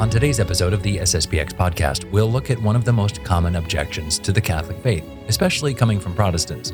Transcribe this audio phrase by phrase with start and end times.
[0.00, 3.56] On today's episode of the SSPX podcast, we'll look at one of the most common
[3.56, 6.72] objections to the Catholic faith, especially coming from Protestants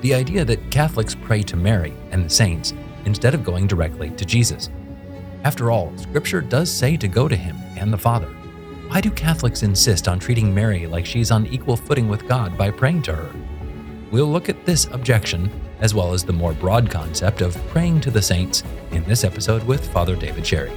[0.00, 4.24] the idea that Catholics pray to Mary and the saints instead of going directly to
[4.24, 4.70] Jesus.
[5.42, 8.28] After all, Scripture does say to go to Him and the Father.
[8.86, 12.70] Why do Catholics insist on treating Mary like she's on equal footing with God by
[12.70, 13.34] praying to her?
[14.12, 15.50] We'll look at this objection,
[15.80, 19.64] as well as the more broad concept of praying to the saints, in this episode
[19.64, 20.70] with Father David Sherry.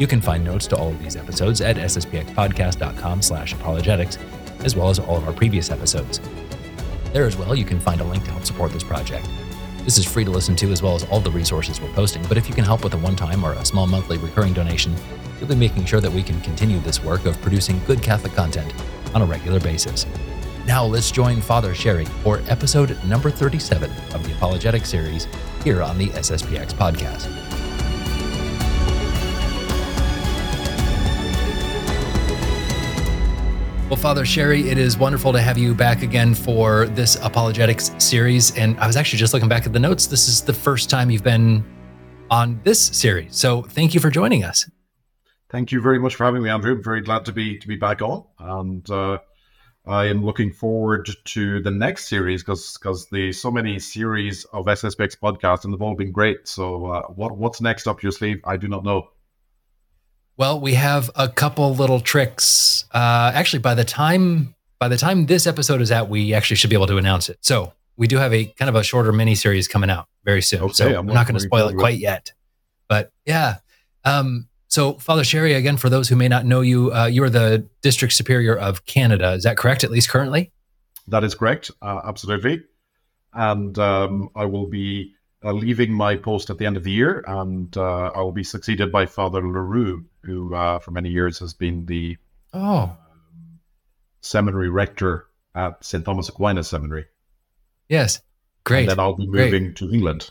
[0.00, 4.16] You can find notes to all of these episodes at sspxpodcast.com slash apologetics,
[4.64, 6.22] as well as all of our previous episodes.
[7.12, 9.28] There as well, you can find a link to help support this project.
[9.84, 12.38] This is free to listen to as well as all the resources we're posting, but
[12.38, 14.94] if you can help with a one time or a small monthly recurring donation,
[15.38, 18.72] you'll be making sure that we can continue this work of producing good Catholic content
[19.14, 20.06] on a regular basis.
[20.66, 25.28] Now let's join Father Sherry for episode number 37 of the Apologetic series
[25.62, 27.39] here on the SSPX podcast.
[33.90, 38.56] Well, Father Sherry, it is wonderful to have you back again for this apologetics series.
[38.56, 40.06] And I was actually just looking back at the notes.
[40.06, 41.64] This is the first time you've been
[42.30, 43.34] on this series.
[43.34, 44.70] So thank you for joining us.
[45.48, 46.74] Thank you very much for having me, Andrew.
[46.74, 49.18] I'm very glad to be to be back on, and uh,
[49.84, 54.66] I am looking forward to the next series because because the so many series of
[54.66, 56.46] SSPX podcasts and they've all been great.
[56.46, 58.40] So uh, what what's next up your sleeve?
[58.44, 59.08] I do not know.
[60.40, 62.86] Well, we have a couple little tricks.
[62.94, 66.70] Uh, actually, by the time by the time this episode is out, we actually should
[66.70, 67.36] be able to announce it.
[67.42, 70.62] So we do have a kind of a shorter mini series coming out very soon.
[70.62, 72.32] Okay, so I'm not going to spoil it quite yet.
[72.88, 73.56] But yeah.
[74.06, 77.28] Um, so Father Sherry, again, for those who may not know you, uh, you are
[77.28, 79.32] the district superior of Canada.
[79.32, 79.84] Is that correct?
[79.84, 80.52] At least currently.
[81.06, 81.70] That is correct.
[81.82, 82.62] Uh, absolutely.
[83.34, 85.12] And um, I will be
[85.44, 88.44] uh, leaving my post at the end of the year, and uh, I will be
[88.44, 92.16] succeeded by Father Leroux, who uh, for many years has been the
[92.52, 92.96] oh um,
[94.20, 97.06] seminary rector at St Thomas Aquinas Seminary.
[97.88, 98.20] Yes,
[98.64, 98.80] great.
[98.80, 99.76] And then I'll be moving great.
[99.76, 100.30] to England.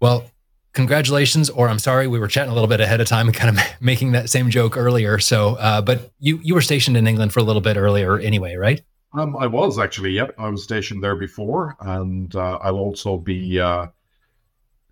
[0.00, 0.24] Well,
[0.72, 3.56] congratulations, or I'm sorry, we were chatting a little bit ahead of time and kind
[3.56, 5.18] of making that same joke earlier.
[5.18, 8.56] So, uh, but you you were stationed in England for a little bit earlier, anyway,
[8.56, 8.82] right?
[9.12, 10.34] Um, I was actually, yep.
[10.38, 13.86] I was stationed there before, and uh, I'll also be uh,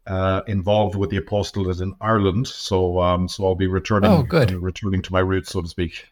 [0.06, 2.46] uh, involved with the apostolate in Ireland.
[2.48, 4.10] So, um, so I'll be returning.
[4.10, 4.52] Oh, good.
[4.52, 6.06] returning to my roots, so to speak.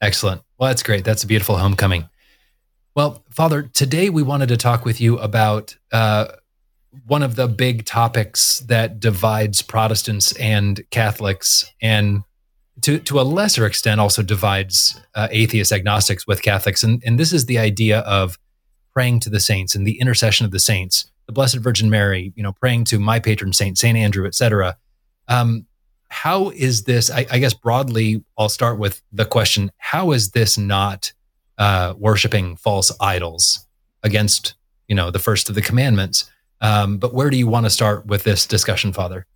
[0.00, 0.42] Excellent.
[0.58, 1.04] Well, that's great.
[1.04, 2.08] That's a beautiful homecoming.
[2.94, 6.28] Well, Father, today we wanted to talk with you about uh,
[7.06, 12.22] one of the big topics that divides Protestants and Catholics, and
[12.82, 17.32] to to a lesser extent also divides uh, atheist agnostics with Catholics, and and this
[17.32, 18.38] is the idea of
[18.92, 22.42] praying to the saints and the intercession of the saints, the Blessed Virgin Mary, you
[22.42, 24.76] know, praying to my patron saint, Saint Andrew, etc.
[25.28, 25.66] Um,
[26.08, 27.10] how is this?
[27.10, 31.12] I, I, guess broadly, I'll start with the question: How is this not
[31.58, 33.66] uh, worshiping false idols
[34.02, 34.54] against
[34.88, 36.30] you know the first of the commandments?
[36.60, 39.26] Um, but where do you want to start with this discussion, Father?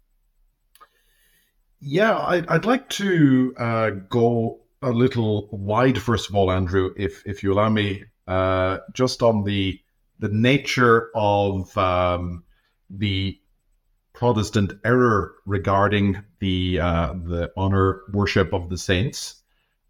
[1.87, 7.23] Yeah, I'd, I'd like to uh, go a little wide, first of all, Andrew, if
[7.27, 9.79] if you allow me, uh, just on the
[10.19, 12.43] the nature of um,
[12.89, 13.39] the
[14.15, 19.43] Protestant error regarding the uh, the honor worship of the saints.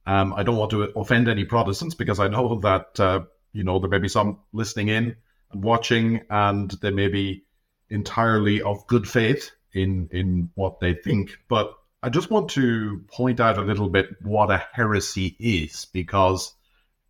[0.04, 3.20] Um, I don't want to offend any Protestants because I know that uh,
[3.52, 5.14] you know there may be some listening in
[5.52, 7.44] and watching, and they may be
[7.88, 13.40] entirely of good faith in in what they think, but I just want to point
[13.40, 16.52] out a little bit what a heresy is, because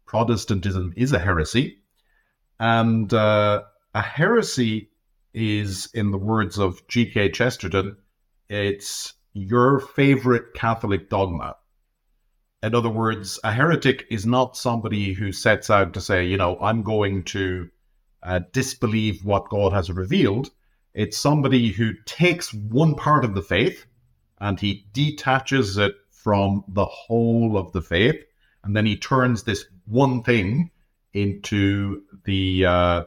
[0.06, 1.78] Protestantism is a heresy.
[2.60, 3.62] And uh,
[3.93, 4.91] a heresy
[5.32, 7.31] is, in the words of G.K.
[7.31, 7.97] Chesterton,
[8.49, 11.56] it's your favorite Catholic dogma.
[12.62, 16.56] In other words, a heretic is not somebody who sets out to say, you know,
[16.61, 17.69] I'm going to
[18.22, 20.50] uh, disbelieve what God has revealed.
[20.94, 23.87] It's somebody who takes one part of the faith,
[24.39, 28.25] and he detaches it from the whole of the faith,
[28.63, 30.71] and then he turns this one thing
[31.13, 33.05] into the uh,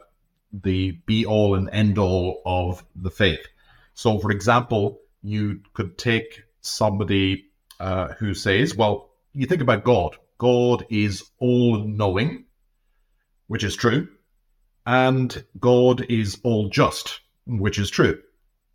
[0.52, 3.46] the be all and end all of the faith.
[3.94, 7.46] So, for example, you could take somebody
[7.80, 10.16] uh, who says, "Well, you think about God.
[10.38, 12.44] God is all knowing,"
[13.48, 14.08] which is true,
[14.86, 18.22] and God is all just, which is true.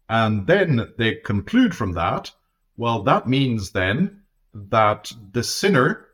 [0.10, 2.32] And then they conclude from that
[2.78, 4.22] well, that means then
[4.54, 6.08] that the sinner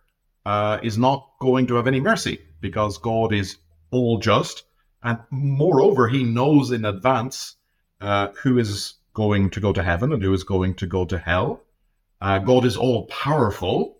[0.46, 3.58] uh, is not going to have any mercy because God is
[3.92, 4.64] all just.
[5.04, 7.56] And moreover, he knows in advance
[8.02, 11.18] uh, who is going to go to heaven and who is going to go to
[11.18, 11.62] hell.
[12.22, 13.98] Uh, God is all powerful,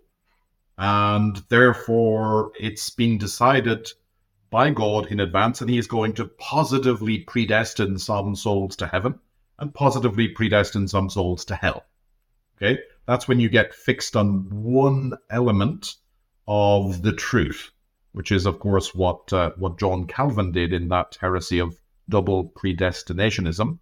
[0.78, 3.90] and therefore it's been decided
[4.50, 9.20] by God in advance, and He is going to positively predestine some souls to heaven
[9.58, 11.86] and positively predestine some souls to hell.
[12.62, 15.96] Okay, that's when you get fixed on one element
[16.46, 17.72] of the truth,
[18.12, 21.80] which is, of course, what uh, what John Calvin did in that heresy of
[22.10, 23.80] double predestinationism.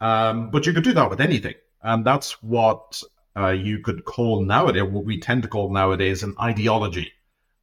[0.00, 3.02] Um, but you could do that with anything, and that's what
[3.34, 7.12] uh, you could call nowadays, what we tend to call nowadays, an ideology.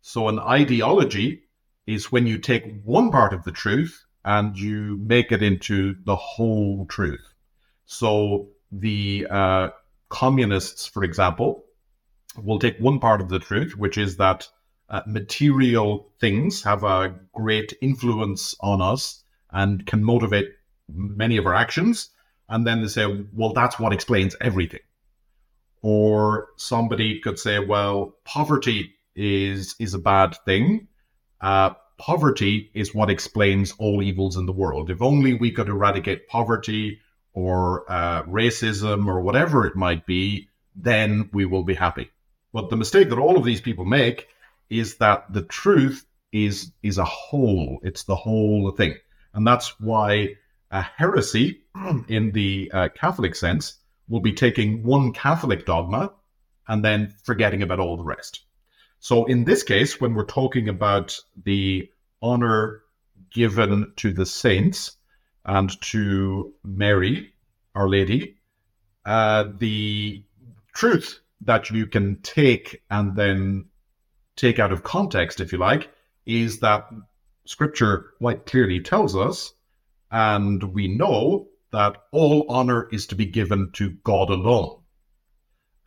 [0.01, 1.43] So, an ideology
[1.85, 6.15] is when you take one part of the truth and you make it into the
[6.15, 7.25] whole truth.
[7.85, 9.69] So, the uh,
[10.13, 11.65] communists, for example,
[12.37, 14.47] will take one part of the truth, which is that
[14.89, 20.49] uh, material things have a great influence on us and can motivate
[20.87, 22.11] many of our actions.
[22.47, 24.81] And then they say, well, that's what explains everything.
[25.81, 30.87] Or somebody could say, well, poverty is is a bad thing.
[31.41, 34.89] Uh, poverty is what explains all evils in the world.
[34.91, 36.99] If only we could eradicate poverty
[37.33, 42.11] or uh, racism or whatever it might be, then we will be happy.
[42.53, 44.27] But the mistake that all of these people make
[44.69, 47.79] is that the truth is is a whole.
[47.83, 48.95] It's the whole thing,
[49.33, 50.35] and that's why
[50.71, 51.61] a heresy,
[52.07, 56.11] in the uh, Catholic sense, will be taking one Catholic dogma
[56.67, 58.41] and then forgetting about all the rest.
[58.99, 61.89] So in this case, when we're talking about the
[62.21, 62.83] honor
[63.31, 64.97] given to the saints
[65.45, 67.33] and to Mary,
[67.75, 68.37] Our Lady,
[69.05, 70.23] uh, the
[70.73, 73.65] truth that you can take and then
[74.35, 75.89] take out of context, if you like,
[76.25, 76.87] is that
[77.45, 79.53] Scripture quite clearly tells us,
[80.11, 84.79] and we know that all honor is to be given to God alone.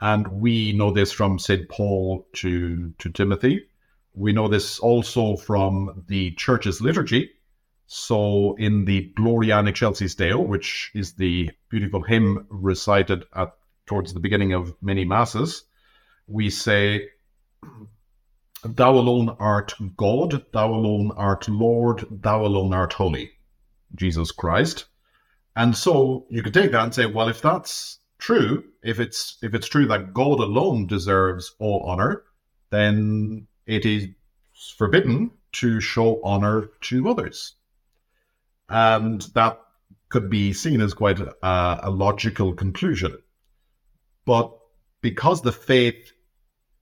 [0.00, 1.68] And we know this from St.
[1.68, 3.68] Paul to, to Timothy.
[4.12, 7.30] We know this also from the church's liturgy.
[7.86, 13.54] So, in the Gloria in Excelsis Deo, which is the beautiful hymn recited at
[13.86, 15.64] towards the beginning of many masses,
[16.26, 17.08] we say,
[18.64, 23.30] Thou alone art God, thou alone art Lord, thou alone art holy,
[23.94, 24.86] Jesus Christ.
[25.54, 29.54] And so you could take that and say, well, if that's true, if it's if
[29.54, 32.24] it's true that God alone deserves all honor,
[32.70, 34.08] then it is
[34.76, 37.55] forbidden to show honor to others.
[38.68, 39.60] And that
[40.08, 43.16] could be seen as quite a, a logical conclusion.
[44.24, 44.56] But
[45.00, 46.12] because the faith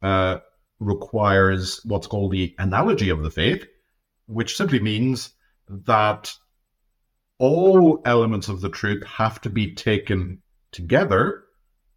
[0.03, 0.39] uh,
[0.81, 3.67] requires what's called the analogy of the faith,
[4.27, 5.31] which simply means
[5.69, 6.33] that
[7.39, 10.43] all elements of the truth have to be taken
[10.73, 11.45] together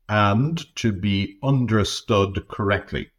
[0.09, 3.09] and to be understood correctly.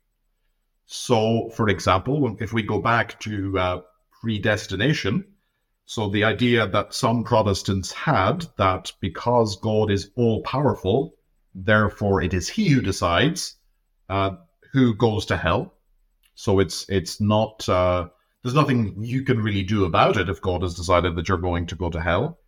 [0.87, 3.81] So, for example, if we go back to uh,
[4.21, 5.25] predestination,
[5.89, 11.15] so the idea that some Protestants had that because God is all powerful,
[11.55, 13.57] therefore it is He who decides
[14.11, 14.33] uh,
[14.71, 15.79] who goes to hell.
[16.35, 18.11] So it's it's not uh,
[18.43, 21.65] there's nothing you can really do about it if God has decided that you're going
[21.69, 22.39] to go to hell.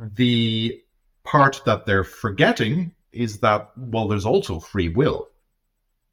[0.00, 0.82] The
[1.22, 5.28] part that they're forgetting is that, well, there's also free will.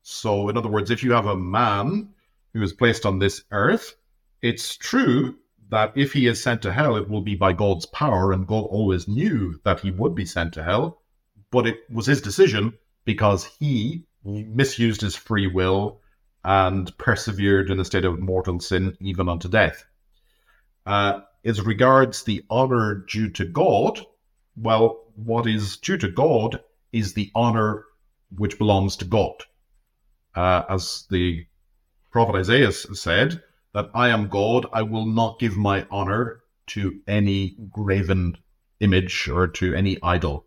[0.04, 2.10] So, in other words, if you have a man
[2.54, 3.96] who is placed on this earth,
[4.44, 5.36] it's true
[5.70, 8.66] that if he is sent to hell, it will be by God's power, and God
[8.66, 11.02] always knew that he would be sent to hell,
[11.52, 12.74] but it was his decision
[13.06, 16.02] because he misused his free will
[16.44, 19.86] and persevered in a state of mortal sin even unto death.
[20.86, 24.00] Uh, as regards the honor due to God,
[24.56, 26.62] well, what is due to God
[26.92, 27.86] is the honor
[28.36, 29.44] which belongs to God.
[30.36, 31.46] Uh, as the
[32.12, 33.42] prophet Isaiah said,
[33.74, 38.38] that I am God, I will not give my honor to any graven
[38.80, 40.46] image or to any idol.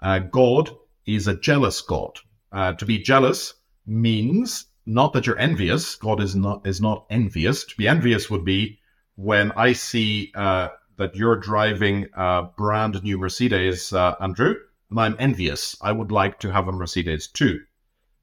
[0.00, 0.70] Uh, God
[1.06, 2.18] is a jealous God.
[2.52, 3.54] Uh, to be jealous
[3.86, 5.96] means not that you're envious.
[5.96, 7.64] God is not is not envious.
[7.64, 8.78] To be envious would be
[9.16, 14.54] when I see uh, that you're driving a brand new Mercedes, uh, Andrew,
[14.90, 15.76] and I'm envious.
[15.82, 17.60] I would like to have a Mercedes too.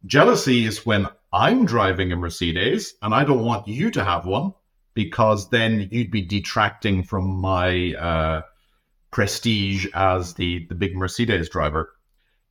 [0.06, 4.54] Jealousy is when I'm driving a Mercedes and I don't want you to have one
[4.94, 8.42] because then you'd be detracting from my uh,
[9.12, 11.92] prestige as the, the big Mercedes driver.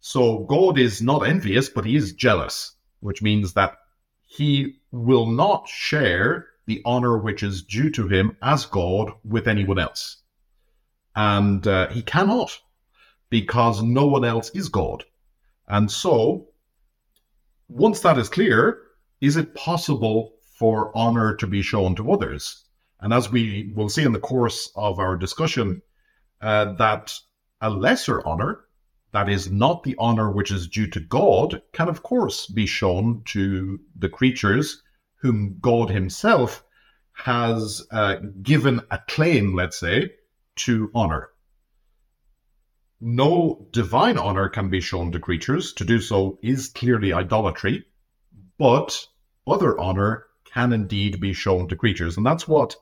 [0.01, 3.79] So God is not envious, but he is jealous, which means that
[4.21, 9.79] he will not share the honor which is due to him as God with anyone
[9.79, 10.19] else.
[11.17, 12.61] And uh, he cannot,
[13.31, 15.05] because no one else is God.
[15.67, 16.49] And so,
[17.69, 18.81] once that is clear,
[19.21, 22.65] is it possible for honor to be shown to others?
[23.01, 25.83] And as we will see in the course of our discussion,
[26.41, 27.19] uh, that
[27.61, 28.65] a lesser honor,
[29.13, 33.23] that is not the honor which is due to God, can of course be shown
[33.27, 34.83] to the creatures
[35.17, 36.65] whom God Himself
[37.13, 40.11] has uh, given a claim, let's say,
[40.57, 41.31] to honor.
[43.07, 45.75] No divine honor can be shown to creatures.
[45.75, 47.85] To do so is clearly idolatry,
[48.57, 49.07] but
[49.47, 52.17] other honor can indeed be shown to creatures.
[52.17, 52.77] And that's what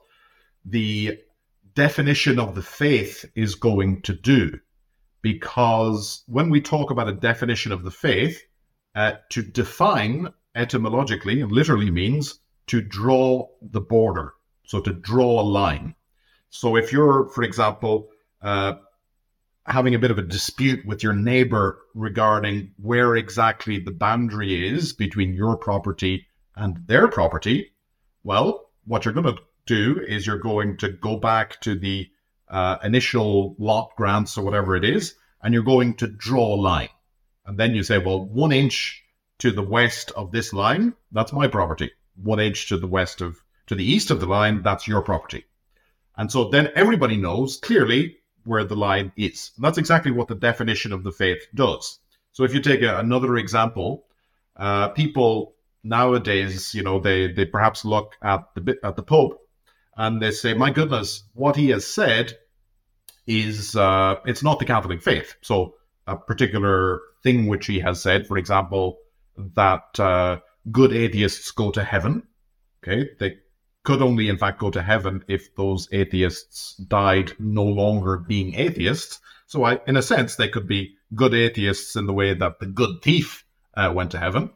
[0.63, 1.19] the
[1.75, 4.59] definition of the faith is going to do.
[5.21, 8.41] Because when we talk about a definition of the faith,
[8.95, 15.43] uh, to define etymologically and literally means to draw the border, so to draw a
[15.43, 15.95] line.
[16.49, 18.07] So if you're, for example,
[18.41, 18.75] uh,
[19.65, 24.93] having a bit of a dispute with your neighbor regarding where exactly the boundary is
[24.93, 27.71] between your property and their property,
[28.23, 32.09] well, what you're going to do is you're going to go back to the
[32.49, 36.89] uh, initial lot grants or whatever it is, and you're going to draw a line.
[37.45, 39.03] And then you say, well, one inch
[39.39, 41.91] to the west of this line, that's my property.
[42.21, 45.45] One inch to the west of, to the east of the line, that's your property.
[46.15, 49.51] And so then everybody knows clearly where the line is.
[49.55, 51.99] And that's exactly what the definition of the faith does.
[52.31, 54.05] So if you take a, another example,
[54.57, 59.39] uh, people nowadays, you know, they, they perhaps look at the at the Pope
[59.97, 62.37] and they say, "My goodness, what he has said
[63.27, 65.75] is uh, it's not the Catholic faith." So
[66.07, 68.97] a particular thing which he has said, for example,
[69.37, 70.39] that uh,
[70.71, 72.23] good atheists go to heaven.
[72.83, 73.37] Okay, they
[73.83, 79.19] could only, in fact, go to heaven if those atheists died no longer being atheists.
[79.47, 82.65] So, I, in a sense, they could be good atheists in the way that the
[82.65, 84.49] good thief uh, went to heaven,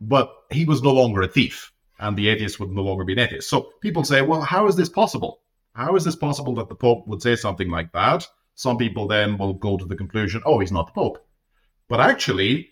[0.00, 3.18] but he was no longer a thief, and the atheist would no longer be an
[3.18, 3.50] atheist.
[3.50, 5.40] So, people say, well, how is this possible?
[5.74, 8.26] How is this possible that the Pope would say something like that?
[8.54, 11.24] Some people then will go to the conclusion, oh, he's not the Pope.
[11.88, 12.70] But actually,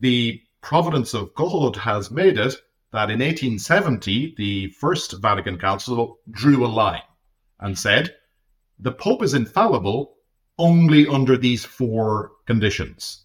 [0.00, 2.54] the providence of God has made it
[2.92, 7.02] that in 1870, the First Vatican Council drew a line
[7.60, 8.14] and said
[8.78, 10.16] the Pope is infallible
[10.58, 13.24] only under these four conditions.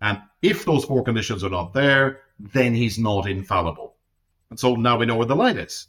[0.00, 3.96] And if those four conditions are not there, then he's not infallible.
[4.50, 5.88] And so now we know where the line is.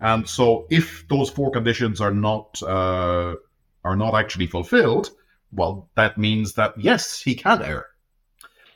[0.00, 3.34] And so if those four conditions are not uh,
[3.84, 5.10] are not actually fulfilled,
[5.52, 7.86] well, that means that yes, he can err.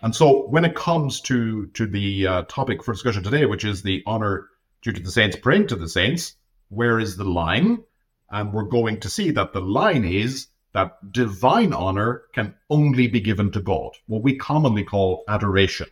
[0.07, 3.83] And so when it comes to to the uh, topic for discussion today, which is
[3.83, 4.49] the honor
[4.81, 6.37] due to the saints praying to the saints,
[6.69, 7.83] where is the line?
[8.31, 13.19] And we're going to see that the line is that divine honor can only be
[13.19, 15.89] given to God, what we commonly call adoration.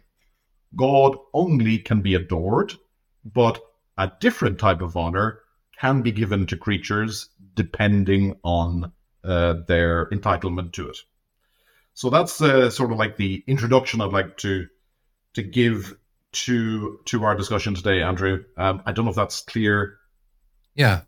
[0.76, 2.72] God only can be adored,
[3.24, 3.60] but
[3.98, 5.40] a different type of honor
[5.80, 8.92] can be given to creatures depending on
[9.24, 10.98] uh, their entitlement to it.
[11.94, 14.66] So that's uh, sort of like the introduction I'd like to
[15.34, 15.96] to give
[16.32, 18.44] to to our discussion today, Andrew.
[18.56, 19.98] Um, I don't know if that's clear.
[20.74, 21.02] Yeah,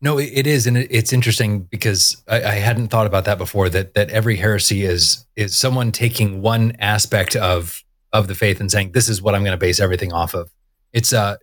[0.00, 3.68] no, it is, and it's interesting because I, I, hadn't thought about that before.
[3.68, 7.82] That that every heresy is is someone taking one aspect of
[8.12, 10.50] of the faith and saying this is what I'm going to base everything off of.
[10.92, 11.36] It's uh,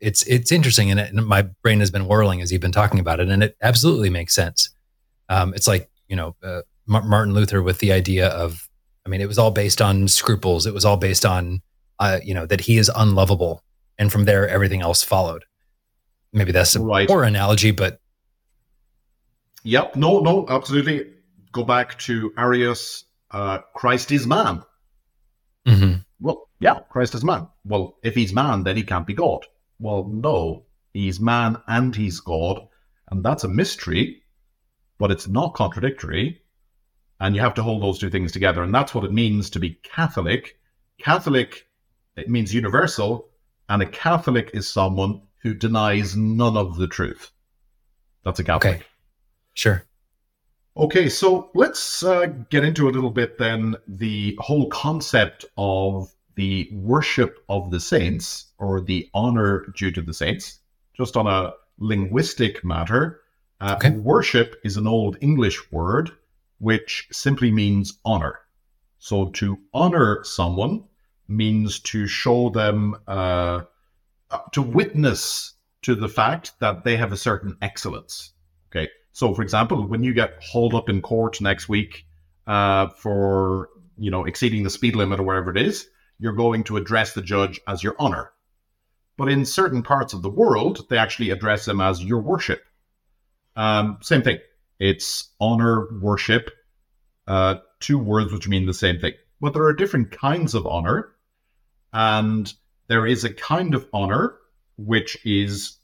[0.00, 2.98] it's it's interesting, and, it, and my brain has been whirling as you've been talking
[2.98, 4.70] about it, and it absolutely makes sense.
[5.28, 8.68] Um, it's like you know, uh, Martin Luther with the idea of,
[9.04, 10.66] I mean, it was all based on scruples.
[10.66, 11.62] It was all based on,
[11.98, 13.62] uh, you know, that he is unlovable,
[13.98, 15.44] and from there everything else followed.
[16.32, 17.08] Maybe that's a right.
[17.08, 18.00] poor analogy, but
[19.62, 21.12] yep, no, no, absolutely.
[21.52, 23.04] Go back to Arius.
[23.30, 24.62] Uh, Christ is man.
[25.66, 26.00] Mm-hmm.
[26.20, 27.48] Well, yeah, Christ is man.
[27.64, 29.46] Well, if he's man, then he can't be God.
[29.80, 32.66] Well, no, he's man and he's God,
[33.10, 34.22] and that's a mystery,
[34.98, 36.42] but it's not contradictory.
[37.20, 38.62] And you have to hold those two things together.
[38.62, 40.58] And that's what it means to be Catholic.
[40.98, 41.66] Catholic,
[42.16, 43.28] it means universal.
[43.68, 47.30] And a Catholic is someone who denies none of the truth.
[48.24, 48.74] That's a Catholic.
[48.74, 48.84] Okay.
[49.54, 49.84] Sure.
[50.76, 56.68] Okay, so let's uh, get into a little bit then the whole concept of the
[56.70, 60.58] worship of the saints or the honor due to the saints.
[60.94, 63.20] Just on a linguistic matter,
[63.60, 63.90] uh, okay.
[63.90, 66.10] worship is an old English word
[66.58, 68.38] which simply means honor.
[68.98, 70.84] So to honor someone
[71.28, 73.62] means to show them, uh,
[74.52, 78.32] to witness to the fact that they have a certain excellence.
[78.70, 78.88] Okay.
[79.12, 82.06] So, for example, when you get hauled up in court next week
[82.46, 86.76] uh, for you know, exceeding the speed limit or wherever it is, you're going to
[86.76, 88.32] address the judge as your honor.
[89.16, 92.62] But in certain parts of the world, they actually address him as your worship.
[93.54, 94.38] Um, same thing.
[94.78, 96.50] It's honor, worship,
[97.26, 99.14] uh, two words which mean the same thing.
[99.40, 101.12] But there are different kinds of honor.
[101.92, 102.52] And
[102.88, 104.36] there is a kind of honor
[104.76, 105.78] which is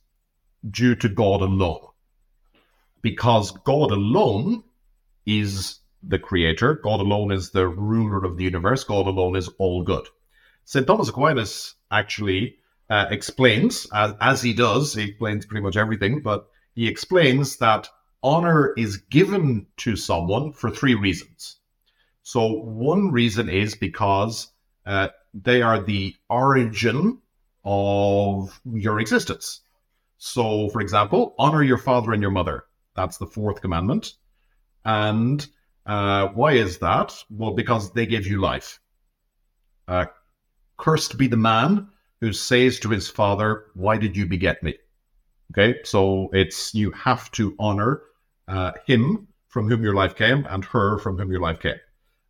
[0.71, 1.87] due to God alone.
[3.01, 4.63] Because God alone
[5.27, 9.83] is the creator, God alone is the ruler of the universe, God alone is all
[9.83, 10.07] good.
[10.65, 10.87] St.
[10.87, 12.57] Thomas Aquinas actually
[12.91, 17.89] uh, explains, as, as he does, he explains pretty much everything, but he explains that
[18.23, 21.57] honor is given to someone for three reasons.
[22.23, 24.53] So, one reason is because
[24.87, 27.21] uh, they are the origin
[27.65, 29.61] of your existence.
[30.19, 32.65] So, for example, honor your father and your mother.
[32.95, 34.15] That's the fourth commandment.
[34.85, 35.47] And
[35.87, 37.15] uh, why is that?
[37.31, 38.81] Well, because they gave you life.
[39.89, 40.07] Uh,
[40.77, 41.89] cursed be the man
[42.21, 44.77] who says to his father, Why did you beget me?
[45.53, 48.03] Okay, so it's you have to honor
[48.53, 51.81] uh, him from whom your life came and her from whom your life came.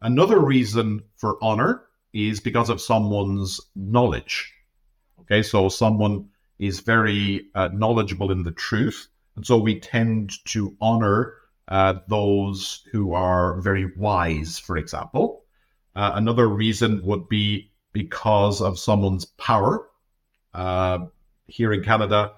[0.01, 4.53] Another reason for honor is because of someone's knowledge.
[5.21, 10.77] Okay, so someone is very uh, knowledgeable in the truth, and so we tend to
[10.81, 11.35] honor
[11.69, 15.45] uh, those who are very wise, for example.
[15.97, 19.89] Uh, another reason would be because of someone's power.
[20.55, 21.07] Uh,
[21.47, 22.33] here in Canada,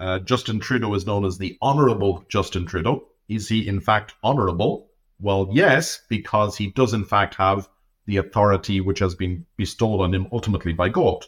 [0.00, 3.07] uh, Justin Trudeau is known as the Honorable Justin Trudeau.
[3.28, 4.90] Is he, in fact, honorable?
[5.20, 7.68] Well, yes, because he does, in fact, have
[8.06, 11.24] the authority which has been bestowed on him ultimately by God.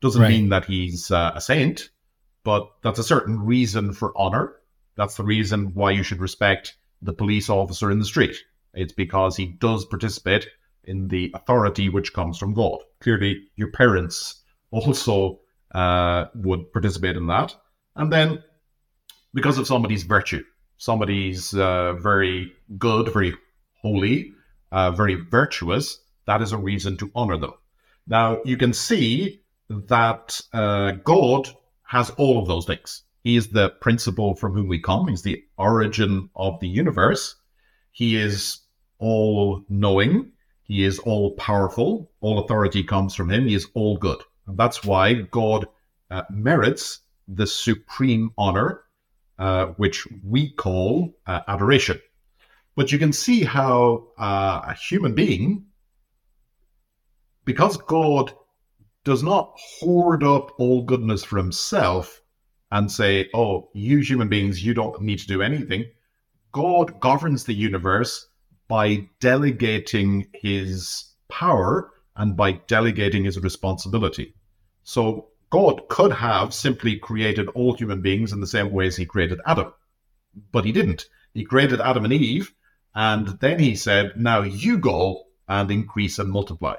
[0.00, 0.30] Doesn't right.
[0.30, 1.90] mean that he's uh, a saint,
[2.44, 4.56] but that's a certain reason for honor.
[4.96, 8.36] That's the reason why you should respect the police officer in the street.
[8.74, 10.48] It's because he does participate
[10.84, 12.78] in the authority which comes from God.
[13.00, 15.40] Clearly, your parents also
[15.74, 17.54] uh, would participate in that.
[17.94, 18.42] And then,
[19.32, 20.42] because of somebody's virtue,
[20.78, 23.34] somebody's uh, very good, very
[23.80, 24.32] holy,
[24.72, 27.52] uh, very virtuous, that is a reason to honor them.
[28.06, 31.48] Now, you can see that uh, God
[31.84, 33.02] has all of those things.
[33.22, 35.08] He is the principle from whom we come.
[35.08, 37.34] He's the origin of the universe.
[37.90, 38.58] He is
[38.98, 40.32] all knowing.
[40.62, 42.10] He is all powerful.
[42.20, 43.46] All authority comes from him.
[43.46, 44.22] He is all good.
[44.46, 45.66] And that's why God
[46.10, 48.82] uh, merits the supreme honor,
[49.38, 52.00] uh, which we call uh, adoration.
[52.74, 55.66] But you can see how uh, a human being,
[57.44, 58.32] because God
[59.04, 62.20] does not hoard up all goodness for himself
[62.72, 65.84] and say, oh, you human beings, you don't need to do anything.
[66.52, 68.28] God governs the universe
[68.68, 74.34] by delegating his power and by delegating his responsibility.
[74.82, 79.06] So God could have simply created all human beings in the same way as he
[79.06, 79.72] created Adam,
[80.52, 81.06] but he didn't.
[81.34, 82.52] He created Adam and Eve,
[82.94, 86.76] and then he said, now you go and increase and multiply.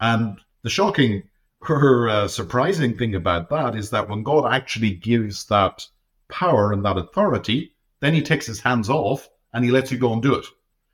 [0.00, 1.24] And the shocking
[1.68, 5.86] or uh, surprising thing about that is that when God actually gives that
[6.28, 10.12] power and that authority, then he takes his hands off and he lets you go
[10.12, 10.46] and do it.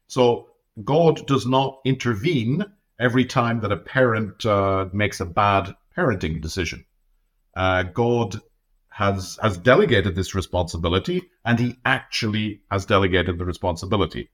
[0.09, 0.49] So
[0.85, 2.65] God does not intervene
[3.01, 6.85] every time that a parent uh, makes a bad parenting decision.
[7.59, 8.41] Uh, God
[8.89, 14.31] has has delegated this responsibility, and He actually has delegated the responsibility.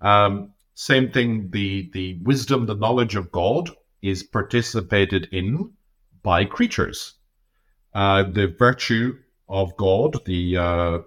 [0.00, 1.50] Um, same thing.
[1.50, 3.70] The the wisdom, the knowledge of God
[4.02, 5.74] is participated in
[6.24, 7.14] by creatures.
[7.94, 9.16] Uh, the virtue
[9.48, 10.98] of God, the uh,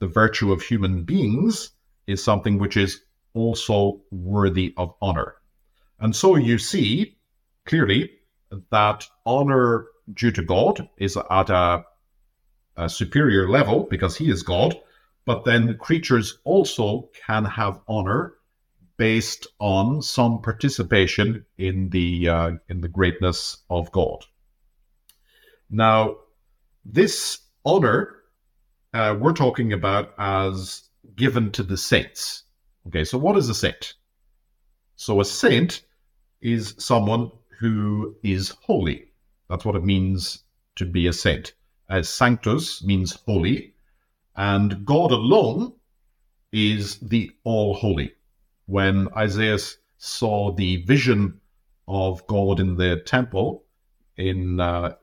[0.00, 1.70] the virtue of human beings,
[2.08, 3.00] is something which is
[3.32, 5.36] also worthy of honor.
[6.00, 7.16] And so you see
[7.64, 8.10] clearly
[8.70, 11.84] that honor due to God is at a,
[12.76, 14.76] a superior level because he is God,
[15.24, 18.34] but then creatures also can have honor
[18.96, 24.24] based on some participation in the uh, in the greatness of God.
[25.68, 26.16] Now,
[26.84, 28.16] this honor
[28.96, 32.44] uh, we're talking about as given to the saints.
[32.86, 33.94] Okay, so what is a saint?
[34.96, 35.82] So a saint
[36.40, 39.05] is someone who is holy.
[39.48, 40.44] That's what it means
[40.76, 41.54] to be a saint.
[41.88, 43.74] As sanctus means holy,
[44.34, 45.72] and God alone
[46.52, 48.12] is the all holy.
[48.66, 49.58] When Isaiah
[49.98, 51.40] saw the vision
[51.86, 53.64] of God in the temple
[54.16, 54.96] in uh,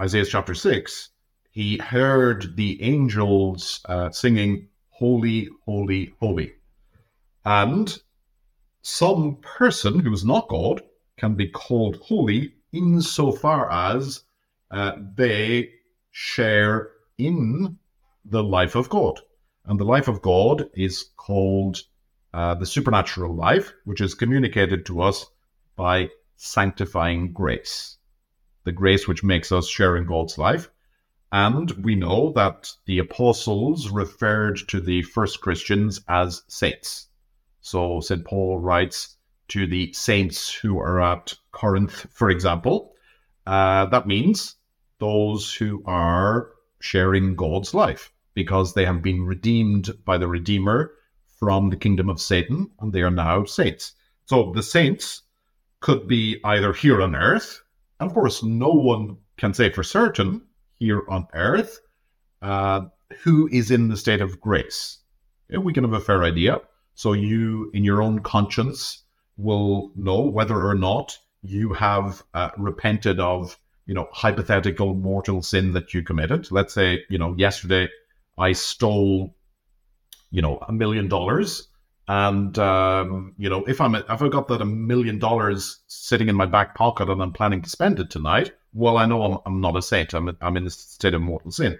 [0.00, 1.10] Isaiah chapter 6,
[1.50, 6.52] he heard the angels uh, singing, Holy, Holy, Holy.
[7.44, 7.98] And
[8.82, 10.82] some person who is not God
[11.16, 14.22] can be called holy insofar as
[14.70, 15.70] uh, they
[16.10, 17.78] share in
[18.24, 19.20] the life of God.
[19.64, 21.82] And the life of God is called
[22.32, 25.26] uh, the supernatural life, which is communicated to us
[25.76, 27.98] by sanctifying grace,
[28.64, 30.70] the grace which makes us share in God's life.
[31.30, 37.08] And we know that the apostles referred to the first Christians as saints.
[37.60, 38.24] So St.
[38.24, 39.17] Paul writes
[39.48, 42.92] to the saints who are at Corinth, for example.
[43.46, 44.56] Uh, that means
[44.98, 50.92] those who are sharing God's life because they have been redeemed by the Redeemer
[51.38, 53.94] from the kingdom of Satan and they are now saints.
[54.26, 55.22] So the saints
[55.80, 57.62] could be either here on earth.
[58.00, 60.42] and Of course, no one can say for certain
[60.78, 61.80] here on earth
[62.42, 62.82] uh,
[63.22, 64.98] who is in the state of grace.
[65.48, 66.60] We can have a fair idea.
[66.94, 69.04] So you, in your own conscience,
[69.38, 75.72] will know whether or not you have uh, repented of, you know, hypothetical mortal sin
[75.72, 76.50] that you committed.
[76.50, 77.88] Let's say, you know, yesterday
[78.36, 79.34] I stole,
[80.30, 81.68] you know, a million dollars,
[82.08, 86.36] and um, you know, if I'm if I got that a million dollars sitting in
[86.36, 89.60] my back pocket and I'm planning to spend it tonight, well, I know I'm, I'm
[89.60, 90.14] not a saint.
[90.14, 91.78] I'm I'm in a state of mortal sin.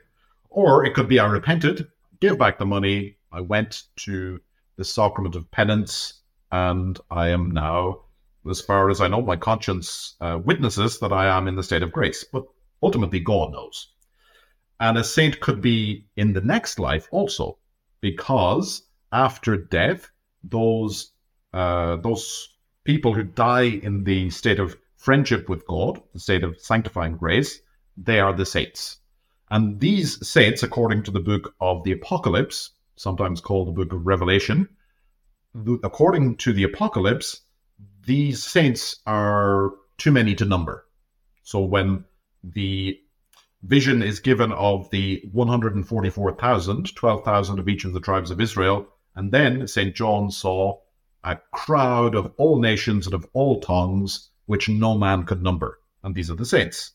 [0.51, 1.89] Or it could be I repented,
[2.21, 4.41] gave back the money, I went to
[4.77, 6.18] the sacrament of penance,
[6.51, 8.01] and I am now,
[8.49, 11.83] as far as I know, my conscience uh, witnesses that I am in the state
[11.83, 12.25] of grace.
[12.25, 12.45] But
[12.83, 13.89] ultimately, God knows.
[14.81, 17.59] And a saint could be in the next life also,
[18.01, 18.83] because
[19.13, 20.11] after death,
[20.45, 21.13] those
[21.53, 22.49] uh, those
[22.85, 27.61] people who die in the state of friendship with God, the state of sanctifying grace,
[27.97, 28.99] they are the saints.
[29.51, 34.07] And these saints, according to the book of the Apocalypse, sometimes called the book of
[34.07, 34.69] Revelation.
[35.83, 37.43] According to the Apocalypse,
[38.05, 40.87] these saints are too many to number.
[41.43, 42.05] So when
[42.45, 42.99] the
[43.63, 49.33] vision is given of the 144,000, 12,000 of each of the tribes of Israel, and
[49.33, 49.95] then St.
[49.95, 50.79] John saw
[51.25, 55.81] a crowd of all nations and of all tongues, which no man could number.
[56.03, 56.93] And these are the saints.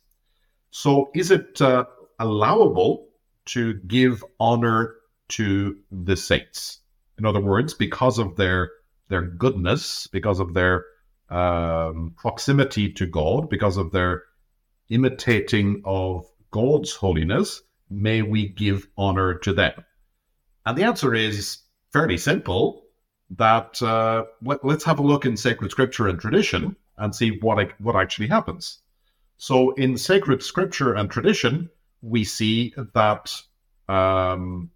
[0.71, 1.85] So is it uh,
[2.19, 3.07] allowable
[3.45, 4.95] to give honor
[5.29, 6.79] to the saints.
[7.17, 8.71] In other words, because of their
[9.09, 10.85] their goodness, because of their
[11.29, 14.23] um, proximity to God, because of their
[14.89, 19.83] imitating of God's holiness, may we give honor to them?
[20.65, 21.59] And the answer is
[21.91, 22.83] fairly simple.
[23.31, 27.71] That uh, let, us have a look in sacred scripture and tradition and see what
[27.79, 28.79] what actually happens.
[29.37, 31.69] So, in sacred scripture and tradition,
[32.01, 33.33] we see that
[33.89, 34.69] um,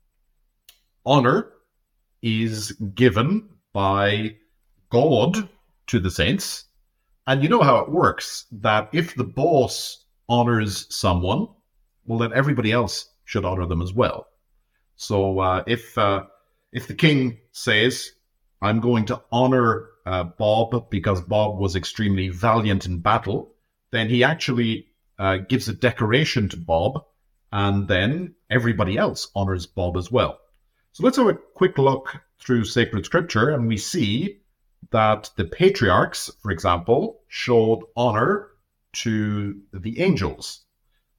[1.05, 1.51] honor
[2.21, 4.35] is given by
[4.89, 5.47] God
[5.87, 6.65] to the saints.
[7.25, 11.47] And you know how it works that if the boss honors someone,
[12.05, 14.27] well, then everybody else should honor them as well.
[14.95, 16.23] So uh, if uh,
[16.71, 18.11] if the king says,
[18.61, 23.53] "I'm going to honor uh, Bob because Bob was extremely valiant in battle,"
[23.91, 24.87] then he actually
[25.19, 27.03] uh, gives a decoration to Bob,
[27.51, 30.39] and then everybody else honors Bob as well.
[30.97, 34.39] So let's have a quick look through sacred scripture, and we see
[34.89, 38.47] that the patriarchs, for example, showed honor
[38.93, 40.61] to the angels.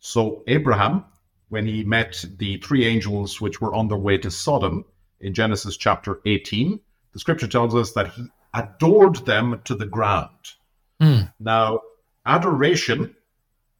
[0.00, 1.04] So Abraham,
[1.48, 4.84] when he met the three angels which were on their way to Sodom
[5.20, 6.80] in Genesis chapter 18,
[7.12, 10.54] the scripture tells us that he adored them to the ground.
[11.00, 11.32] Mm.
[11.38, 11.82] Now,
[12.26, 13.14] adoration,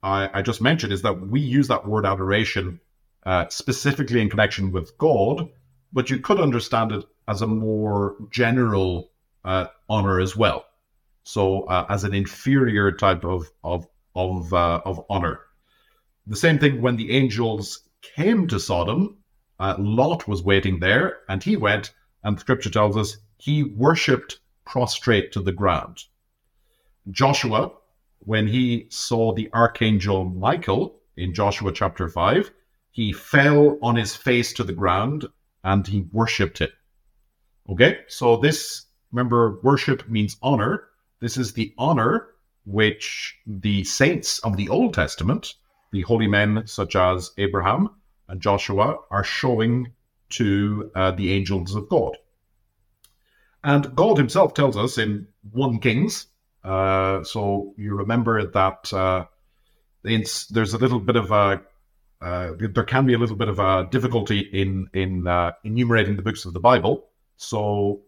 [0.04, 2.78] I, I, just mentioned, is that we use that word adoration
[3.26, 5.50] uh, specifically in connection with God,
[5.92, 9.10] but you could understand it as a more general
[9.44, 10.64] uh, honor as well.
[11.24, 15.40] So, uh, as an inferior type of of of uh, of honor.
[16.26, 19.18] The same thing when the angels came to Sodom,
[19.58, 24.40] uh, Lot was waiting there, and he went, and the Scripture tells us he worshipped
[24.64, 26.04] prostrate to the ground.
[27.10, 27.72] Joshua,
[28.20, 32.50] when he saw the archangel Michael in Joshua chapter five,
[32.90, 35.26] he fell on his face to the ground
[35.64, 36.72] and he worshipped it.
[37.68, 40.88] Okay, so this, remember, worship means honor.
[41.20, 42.28] This is the honor
[42.64, 45.54] which the saints of the Old Testament,
[45.92, 47.90] the holy men such as Abraham
[48.28, 49.92] and Joshua, are showing
[50.30, 52.16] to uh, the angels of God.
[53.64, 56.26] And God Himself tells us in 1 Kings,
[56.62, 59.24] uh, so you remember that uh,
[60.02, 61.62] there's a little bit of a
[62.20, 66.22] uh, there can be a little bit of a difficulty in in uh, enumerating the
[66.22, 67.08] books of the Bible.
[67.36, 68.02] So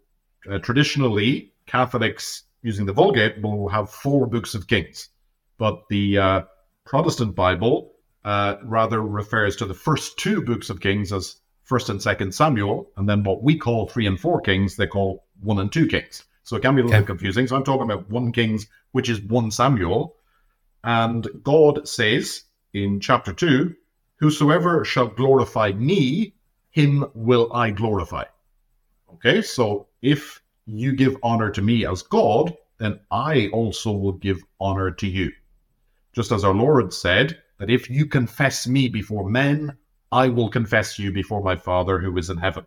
[0.51, 5.09] uh, traditionally, Catholics using the Vulgate will have four books of Kings,
[5.59, 6.40] but the uh,
[6.85, 7.92] Protestant Bible
[8.25, 12.90] uh, rather refers to the first two books of Kings as First and Second Samuel,
[12.96, 16.25] and then what we call three and four Kings, they call one and two Kings.
[16.42, 17.07] So it can be a little okay.
[17.07, 17.46] confusing.
[17.46, 20.16] So I'm talking about one Kings, which is one Samuel,
[20.83, 22.42] and God says
[22.75, 23.77] in chapter two,
[24.20, 26.35] "Whosoever shall glorify me,
[26.70, 28.24] him will I glorify."
[29.14, 34.42] Okay, so if you give honor to me as God, then I also will give
[34.61, 35.33] honor to you.
[36.12, 39.76] Just as our Lord said, that if you confess me before men,
[40.12, 42.66] I will confess you before my Father who is in heaven.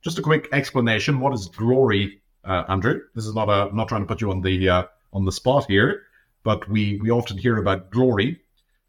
[0.00, 1.20] Just a quick explanation.
[1.20, 3.00] What is glory, uh, Andrew?
[3.14, 5.32] This is not a, I'm not trying to put you on the uh, on the
[5.32, 6.02] spot here,
[6.44, 8.40] but we we often hear about glory.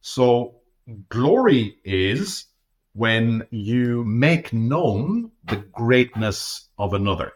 [0.01, 0.58] So
[1.09, 2.45] glory is
[2.93, 7.33] when you make known the greatness of another.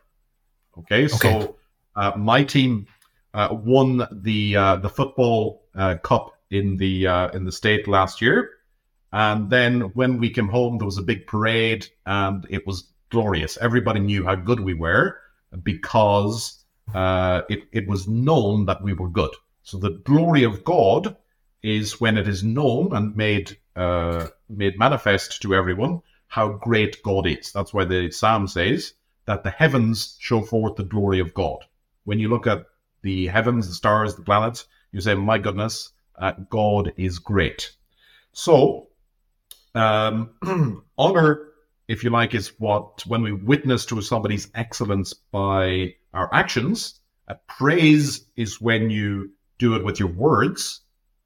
[0.77, 1.07] Okay, okay.
[1.07, 1.57] so
[1.95, 2.87] uh, my team
[3.33, 8.21] uh, won the uh, the football uh, cup in the uh, in the state last
[8.21, 8.49] year,
[9.11, 13.57] and then when we came home, there was a big parade, and it was glorious.
[13.61, 15.17] Everybody knew how good we were
[15.61, 19.31] because uh, it it was known that we were good.
[19.61, 21.15] So the glory of God
[21.63, 27.51] is when it is known and made made manifest to everyone how great God is.
[27.51, 28.93] That's why the Psalm says
[29.25, 31.59] that the heavens show forth the glory of God.
[32.05, 32.65] When you look at
[33.03, 37.71] the heavens, the stars, the planets, you say, my goodness, uh, God is great.
[38.31, 38.87] So,
[39.75, 40.31] um,
[40.97, 41.49] honor,
[41.87, 47.35] if you like, is what, when we witness to somebody's excellence by our actions, uh,
[47.47, 50.81] praise is when you do it with your words.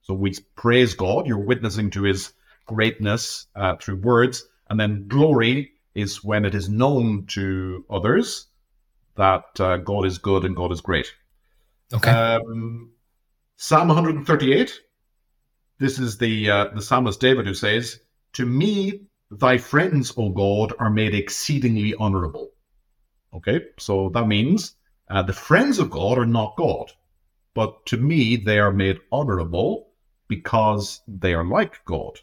[0.07, 2.31] So we praise God, you're witnessing to his
[2.65, 4.47] greatness uh, through words.
[4.69, 8.47] And then glory is when it is known to others
[9.17, 11.13] that uh, God is good and God is great.
[11.93, 12.09] Okay.
[12.09, 12.91] Um,
[13.57, 14.79] Psalm 138.
[15.77, 17.99] This is the uh, the psalmist David who says,
[18.33, 22.51] "To me, thy friends, O God, are made exceedingly honorable."
[23.33, 24.75] Okay, so that means
[25.09, 26.91] uh, the friends of God are not God,
[27.53, 29.86] but to me they are made honorable
[30.27, 32.19] because they are like God.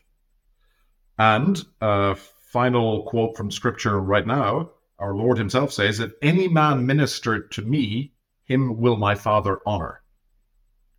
[1.19, 6.87] And uh, final quote from scripture right now, our Lord himself says, If any man
[6.87, 8.13] minister to me,
[8.45, 10.03] him will my Father honor.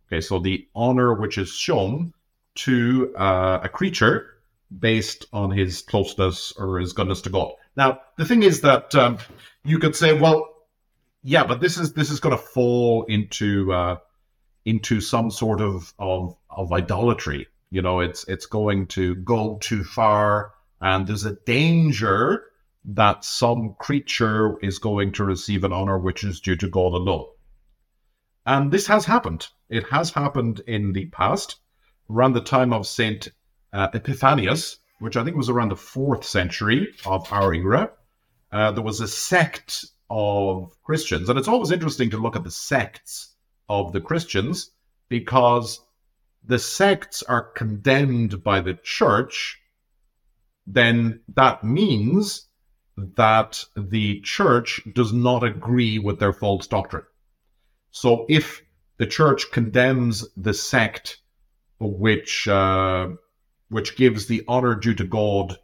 [0.06, 2.12] Okay, so the honor which is shown
[2.56, 4.34] to uh, a creature
[4.78, 7.52] based on his closeness or his goodness to God.
[7.76, 9.18] Now, the thing is that um,
[9.64, 10.48] you could say, well,
[11.22, 13.96] yeah, but this is this is going to fall into uh,
[14.66, 17.46] into some sort of, of of idolatry.
[17.70, 22.44] You know, it's it's going to go too far and there's a danger
[22.84, 27.26] that some creature is going to receive an honor which is due to God alone.
[28.44, 29.48] And this has happened.
[29.68, 31.56] It has happened in the past,
[32.08, 33.28] around the time of Saint
[33.72, 37.90] uh, Epiphanius, which I think was around the fourth century of our era.
[38.52, 42.50] Uh, there was a sect of Christians, and it's always interesting to look at the
[42.50, 43.34] sects
[43.68, 44.70] of the Christians
[45.08, 45.80] because
[46.44, 49.60] the sects are condemned by the church
[50.66, 52.48] then that means
[52.96, 57.04] that the church does not agree with their false doctrine.
[57.90, 58.62] So if
[58.96, 61.20] the church condemns the sect
[61.78, 63.10] which uh,
[63.68, 65.58] which gives the honor due to God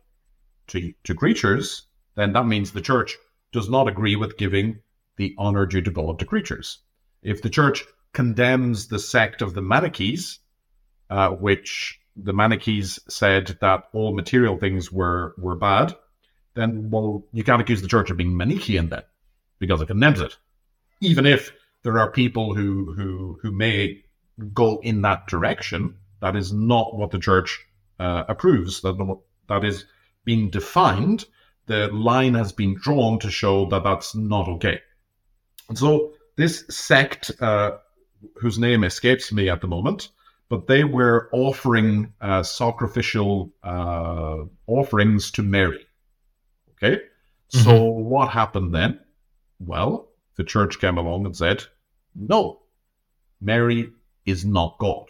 [0.69, 3.17] to, to creatures, then that means the church
[3.51, 4.81] does not agree with giving
[5.17, 6.79] the honor due to God to creatures.
[7.23, 10.39] If the church condemns the sect of the Manichees,
[11.09, 15.95] uh, which the Manichees said that all material things were were bad,
[16.55, 19.03] then well, you can't accuse the church of being Manichean then,
[19.59, 20.37] because it condemns it.
[21.01, 24.05] Even if there are people who who who may
[24.53, 27.65] go in that direction, that is not what the church
[27.99, 28.81] uh, approves.
[28.83, 29.87] That that is
[30.25, 31.25] being defined.
[31.67, 34.81] The line has been drawn to show that that's not okay.
[35.69, 37.73] And so this sect, uh,
[38.37, 40.11] whose name escapes me at the moment,
[40.49, 45.87] but they were offering uh, sacrificial uh, offerings to Mary.
[46.73, 47.59] Okay, mm-hmm.
[47.59, 49.01] so what happened then?
[49.59, 51.64] Well, the church came along and said,
[52.14, 52.62] no,
[53.40, 53.92] Mary
[54.25, 55.07] is not God.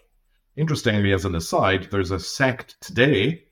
[0.56, 3.44] Interestingly, as an aside, there's a sect today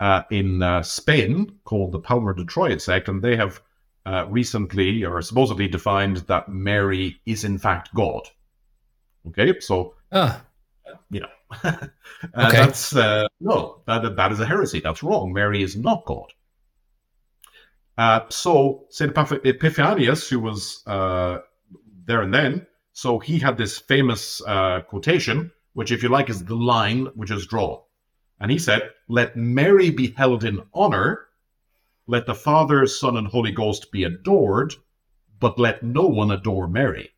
[0.00, 3.62] uh, in uh, Spain called the Palmar de Troyes sect, and they have
[4.06, 8.28] uh, recently or supposedly defined that Mary is in fact God.
[9.28, 10.44] Okay, so ah
[11.10, 11.28] you know,
[11.64, 11.86] uh,
[12.46, 12.56] okay.
[12.56, 14.80] that's uh, no, that that is a heresy.
[14.80, 15.32] That's wrong.
[15.32, 16.32] Mary is not God.
[17.98, 21.38] Uh, so Saint Epiphanius, who was uh,
[22.06, 26.44] there and then, So he had this famous uh, quotation, which, if you like, is
[26.44, 27.80] the line which is drawn.
[28.40, 31.26] And he said, Let Mary be held in honor,
[32.06, 34.74] let the Father, Son, and Holy Ghost be adored,
[35.38, 37.10] but let no one adore Mary.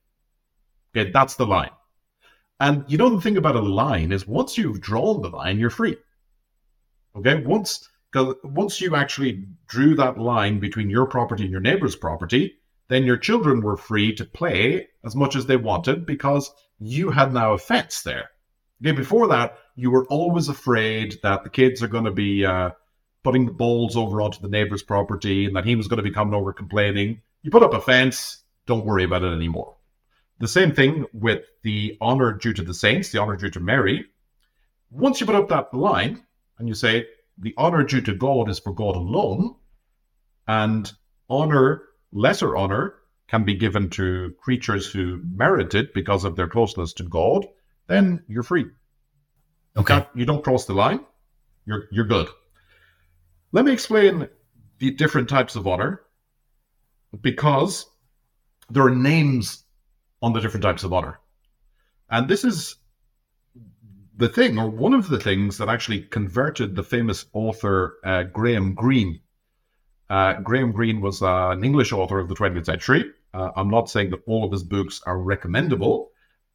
[0.97, 1.71] Okay, that's the line.
[2.61, 5.71] And you know, the thing about a line is once you've drawn the line, you're
[5.71, 5.97] free.
[7.17, 7.89] Okay, once
[8.45, 12.55] once you actually drew that line between your property and your neighbor's property,
[12.89, 17.33] then your children were free to play as much as they wanted because you had
[17.33, 18.31] now a fence there.
[18.81, 22.71] Okay, before that, you were always afraid that the kids are going to be uh,
[23.25, 26.11] putting the balls over onto the neighbor's property and that he was going to be
[26.13, 27.21] coming over complaining.
[27.43, 29.77] You put up a fence, don't worry about it anymore.
[30.39, 34.05] The same thing with the honor due to the saints, the honor due to Mary.
[34.91, 36.23] Once you put up that line
[36.59, 37.07] and you say,
[37.39, 39.57] the honor due to God is for God alone,
[40.47, 40.93] and
[41.29, 41.83] honor,
[42.13, 42.95] lesser honor,
[43.27, 47.47] can be given to creatures who merit it because of their closeness to God,
[47.87, 48.67] then you're free.
[49.77, 50.07] Okay.
[50.15, 51.01] You don't cross the line,
[51.67, 52.29] you're you're good.
[53.55, 54.29] Let me explain
[54.81, 56.01] the different types of honor
[57.21, 57.87] because
[58.69, 59.63] there are names
[60.21, 61.21] on the different types of honor.
[62.11, 62.75] And this is
[64.17, 68.75] the thing, or one of the things that actually converted the famous author uh, Graham
[68.75, 69.21] Greene.
[70.11, 73.05] Uh, Graham Greene was uh, an English author of the 20th century.
[73.35, 76.11] Uh, I'm not saying that all of his books are recommendable,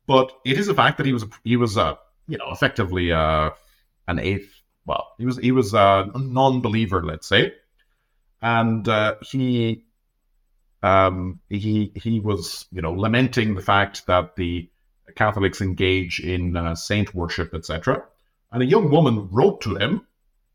[0.06, 1.78] but it is a fact that he was he was
[2.28, 3.52] you know effectively uh,
[4.10, 4.59] an eighth.
[4.90, 7.54] Well, he was he was a non-believer, let's say,
[8.42, 8.90] and
[9.22, 9.84] he
[10.82, 14.68] um, he he was you know lamenting the fact that the
[15.14, 18.04] Catholics engage in uh, saint worship, etc.
[18.52, 20.08] And a young woman wrote to him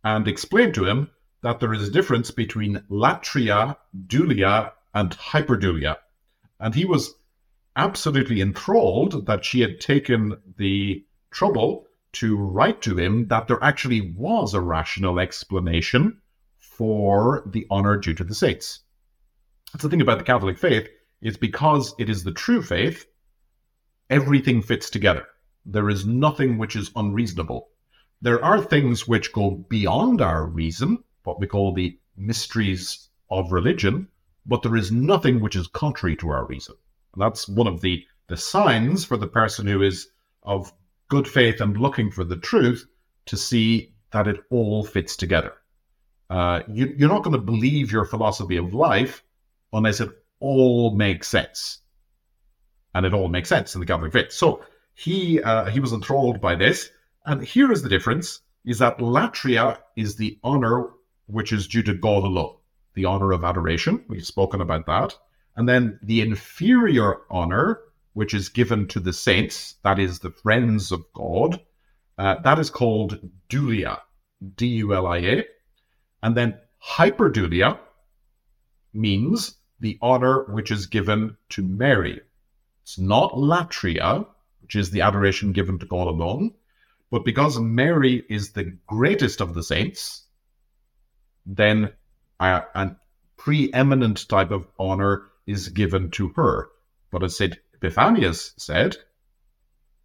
[0.02, 1.10] and explained to him
[1.42, 3.76] that there is a difference between latria,
[4.08, 5.98] dulia, and hyperdulia.
[6.58, 7.14] And he was
[7.76, 14.12] absolutely enthralled that she had taken the trouble to write to him that there actually
[14.12, 16.20] was a rational explanation
[16.58, 18.80] for the honor due to the saints.
[19.72, 20.88] That's the thing about the Catholic faith
[21.20, 23.06] is because it is the true faith,
[24.10, 25.26] everything fits together.
[25.66, 27.68] There is nothing which is unreasonable.
[28.20, 34.08] There are things which go beyond our reason, what we call the mysteries of religion,
[34.46, 36.74] but there is nothing which is contrary to our reason.
[37.14, 40.08] And that's one of the, the signs for the person who is
[40.42, 40.72] of
[41.08, 42.86] good faith and looking for the truth
[43.26, 45.52] to see that it all fits together.
[46.30, 49.22] Uh, you, you're not going to believe your philosophy of life
[49.72, 51.80] unless it all makes sense
[52.94, 54.32] and it all makes sense in the Catholic faith.
[54.32, 54.64] So
[54.94, 56.90] he uh, he was enthralled by this,
[57.26, 60.90] and here is the difference: is that latria is the honor
[61.26, 62.56] which is due to God alone,
[62.94, 64.04] the honor of adoration.
[64.08, 65.14] We've spoken about that,
[65.56, 67.80] and then the inferior honor,
[68.14, 71.60] which is given to the saints, that is the friends of God,
[72.18, 74.00] uh, that is called dulia,
[74.56, 75.44] D-U-L-I-A,
[76.22, 77.78] and then hyperdulia
[78.92, 82.20] means the honor which is given to Mary,
[82.84, 84.26] it's not latria,
[84.60, 86.52] which is the adoration given to God alone,
[87.10, 90.26] but because Mary is the greatest of the saints,
[91.46, 91.92] then
[92.38, 92.96] a, a
[93.38, 96.68] preeminent type of honor is given to her.
[97.10, 97.56] But as St.
[97.84, 98.96] Epiphanius said,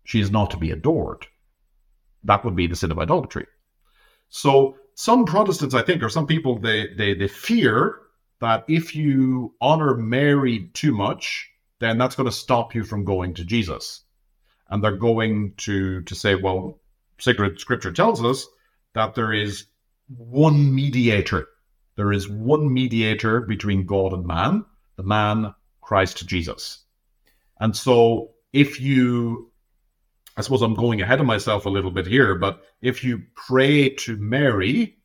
[0.03, 1.27] she is not to be adored.
[2.23, 3.45] That would be the sin of idolatry.
[4.29, 7.99] So some Protestants, I think, or some people, they, they, they fear
[8.41, 13.33] that if you honor Mary too much, then that's going to stop you from going
[13.35, 14.03] to Jesus.
[14.69, 16.79] And they're going to, to say, well,
[17.17, 18.45] sacred scripture tells us
[18.93, 19.65] that there is
[20.07, 21.47] one mediator.
[21.95, 24.65] There is one mediator between God and man,
[24.95, 26.83] the man Christ Jesus.
[27.59, 29.51] And so if you,
[30.37, 33.89] I suppose I'm going ahead of myself a little bit here, but if you pray
[33.89, 34.97] to Mary,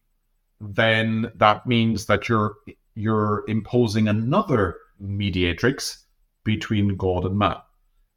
[0.61, 2.57] then that means that you're
[2.95, 6.05] you're imposing another mediatrix
[6.45, 7.57] between God and man?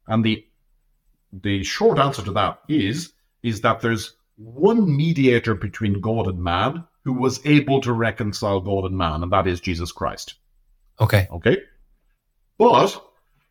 [0.06, 0.44] And the
[1.32, 6.84] the short answer to that is is that there's one mediator between God and man
[7.04, 10.34] who was able to reconcile God and man, and that is Jesus Christ.
[11.00, 11.26] Okay.
[11.30, 11.58] Okay.
[12.56, 13.00] But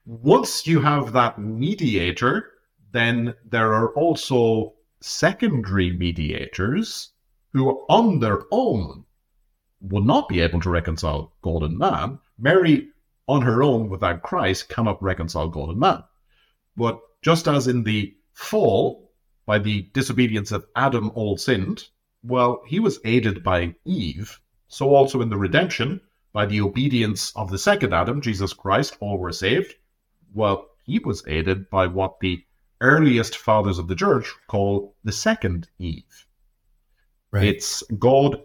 [0.07, 2.49] once you have that mediator,
[2.93, 7.11] then there are also secondary mediators
[7.51, 9.03] who on their own
[9.81, 12.19] will not be able to reconcile God and man.
[12.39, 12.87] Mary
[13.27, 16.03] on her own without Christ cannot reconcile God and man.
[16.77, 19.11] But just as in the fall,
[19.45, 21.83] by the disobedience of Adam, all sinned,
[22.23, 24.39] well, he was aided by Eve.
[24.69, 25.99] So also in the redemption,
[26.31, 29.75] by the obedience of the second Adam, Jesus Christ, all were saved.
[30.33, 32.43] Well, he was aided by what the
[32.81, 36.27] earliest fathers of the church call the second Eve.
[37.31, 37.45] Right.
[37.45, 38.41] It's God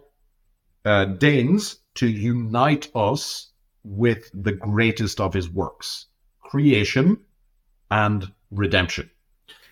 [0.84, 3.50] uh, deigns to unite us
[3.84, 6.06] with the greatest of his works
[6.40, 7.18] creation
[7.90, 9.10] and redemption.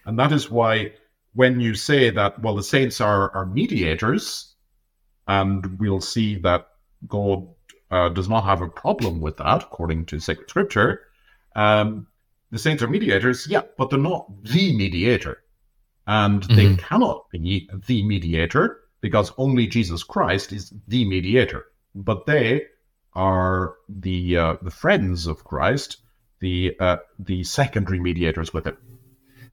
[0.06, 0.92] And that is why
[1.34, 4.54] when you say that, well, the saints are, are mediators,
[5.28, 6.68] and we'll see that
[7.06, 7.46] God
[7.90, 11.02] uh, does not have a problem with that, according to sacred scripture,
[11.56, 12.06] um,
[12.50, 15.42] the saints are mediators, yeah, but they're not the mediator.
[16.06, 16.56] And mm-hmm.
[16.56, 21.66] they cannot be the mediator because only Jesus Christ is the mediator.
[21.94, 22.66] But they
[23.14, 25.98] are the uh, the friends of Christ,
[26.40, 28.76] the uh, the secondary mediators with him.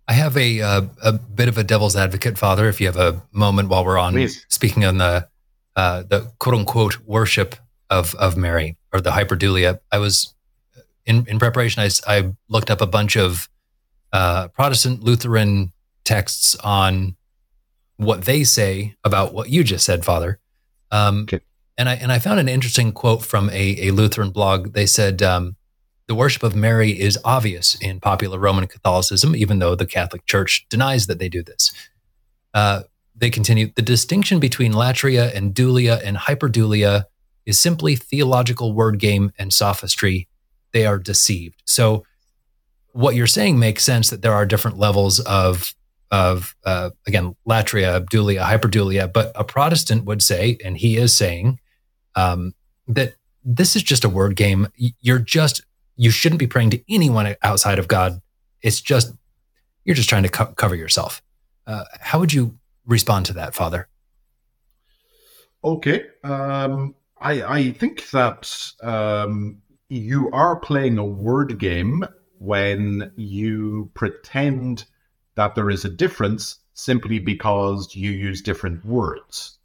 [0.08, 2.68] I have a uh, a bit of a devil's advocate, Father.
[2.68, 4.46] If you have a moment while we're on Please.
[4.48, 5.28] speaking on the
[5.76, 7.56] uh, the quote unquote worship
[7.90, 10.34] of of Mary or the hyperdulia, I was
[11.08, 11.82] in in preparation.
[11.82, 13.50] I, I looked up a bunch of
[14.14, 15.72] uh, Protestant Lutheran
[16.04, 17.16] texts on
[17.96, 20.40] what they say about what you just said, Father.
[20.92, 21.40] Um, okay.
[21.78, 24.74] And I and I found an interesting quote from a, a Lutheran blog.
[24.74, 25.56] They said um,
[26.08, 30.66] the worship of Mary is obvious in popular Roman Catholicism, even though the Catholic Church
[30.70, 31.72] denies that they do this.
[32.54, 32.84] Uh,
[33.16, 37.06] they continue the distinction between latria and dulia and hyperdulia
[37.46, 40.28] is simply theological word game and sophistry.
[40.74, 41.62] They are deceived.
[41.66, 42.04] So,
[42.92, 45.74] what you're saying makes sense that there are different levels of
[46.12, 49.12] of uh, again latria, dulia, hyperdulia.
[49.12, 51.60] But a Protestant would say, and he is saying,
[52.16, 52.54] um,
[52.88, 54.68] that this is just a word game.
[54.76, 55.62] You're just
[55.96, 58.22] you shouldn't be praying to anyone outside of God.
[58.62, 59.14] It's just
[59.84, 61.22] you're just trying to co- cover yourself.
[61.66, 63.88] Uh, how would you respond to that, Father?
[65.64, 72.04] Okay, um, I I think that um, you are playing a word game
[72.40, 74.86] when you pretend
[75.36, 79.58] that there is a difference simply because you use different words.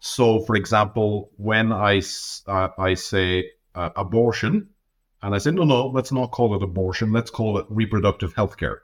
[0.00, 2.02] So, for example, when I,
[2.46, 4.68] uh, I say uh, abortion,
[5.22, 8.58] and I say, no, no, let's not call it abortion, let's call it reproductive health
[8.58, 8.82] care.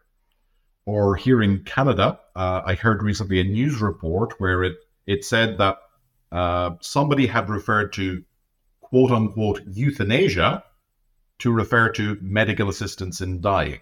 [0.86, 4.76] Or here in Canada, uh, I heard recently a news report where it,
[5.06, 5.76] it said that
[6.32, 8.24] uh, somebody had referred to
[8.80, 10.64] quote unquote euthanasia
[11.40, 13.80] to refer to medical assistance in dying.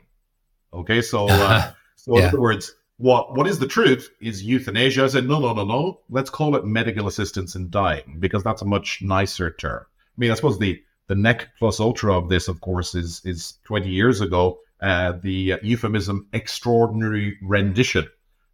[0.72, 2.22] Okay, so uh, so yeah.
[2.22, 5.04] in other words, what what is the truth is euthanasia.
[5.04, 6.00] I said, no, no, no, no.
[6.10, 9.84] Let's call it medical assistance in dying because that's a much nicer term.
[9.84, 13.54] I mean, I suppose the the nec plus ultra of this, of course, is is
[13.64, 18.08] 20 years ago uh, the uh, euphemism extraordinary rendition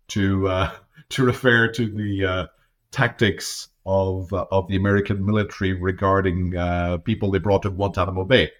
[0.08, 0.70] to uh,
[1.10, 2.46] to refer to the uh,
[2.90, 8.50] tactics of uh, of the American military regarding uh, people they brought to Guantanamo Bay.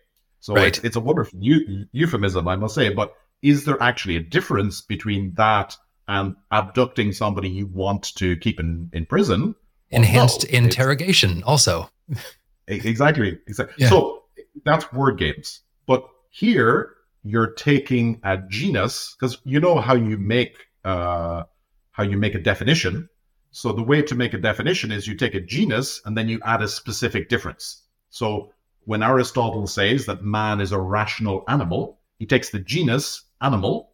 [0.44, 0.66] So right.
[0.66, 4.82] it's, it's a wonderful eu- euphemism, I must say, but is there actually a difference
[4.82, 5.74] between that
[6.06, 9.54] and abducting somebody you want to keep in, in prison?
[9.88, 11.88] Enhanced no, interrogation, also.
[12.68, 13.38] exactly.
[13.46, 13.74] exactly.
[13.78, 13.88] Yeah.
[13.88, 14.24] So
[14.66, 15.62] that's word games.
[15.86, 16.92] But here,
[17.22, 21.44] you're taking a genus because you know how you make uh,
[21.92, 23.08] how you make a definition.
[23.50, 26.38] So the way to make a definition is you take a genus and then you
[26.44, 27.80] add a specific difference.
[28.10, 28.52] So
[28.86, 33.92] when Aristotle says that man is a rational animal, he takes the genus animal,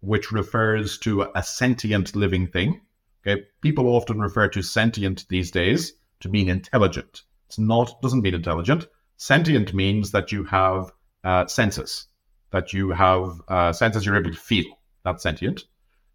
[0.00, 2.80] which refers to a sentient living thing.
[3.26, 7.22] Okay, people often refer to sentient these days to mean intelligent.
[7.46, 8.86] It's not doesn't mean intelligent.
[9.16, 10.92] Sentient means that you have
[11.24, 12.06] uh, senses,
[12.52, 14.66] that you have uh, senses you're able to feel.
[15.04, 15.64] That's sentient.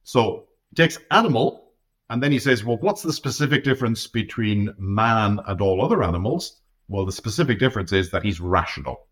[0.03, 1.71] So he takes animal,
[2.09, 6.61] and then he says, well, what's the specific difference between man and all other animals?
[6.87, 9.07] Well, the specific difference is that he's rational.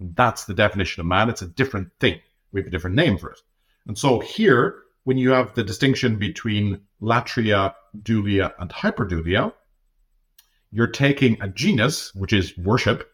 [0.00, 1.30] That's the definition of man.
[1.30, 2.20] It's a different thing.
[2.52, 3.40] We have a different name for it.
[3.86, 9.52] And so here, when you have the distinction between latria, dulia, and hyperdulia,
[10.70, 13.10] you're taking a genus, which is worship,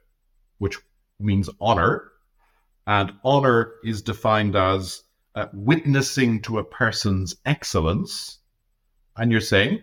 [0.59, 0.78] which
[1.20, 2.11] means honor,
[2.86, 5.03] and honor is defined as
[5.34, 8.38] uh, witnessing to a person's excellence.
[9.16, 9.82] And you're saying,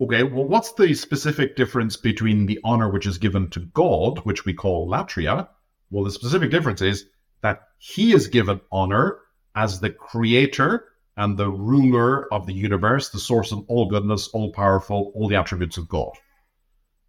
[0.00, 4.44] okay, well, what's the specific difference between the honor which is given to God, which
[4.44, 5.48] we call latria,
[5.90, 7.06] well, the specific difference is
[7.42, 9.18] that he is given honor
[9.54, 10.84] as the creator
[11.16, 15.36] and the ruler of the universe, the source of all goodness, all powerful, all the
[15.36, 16.12] attributes of God.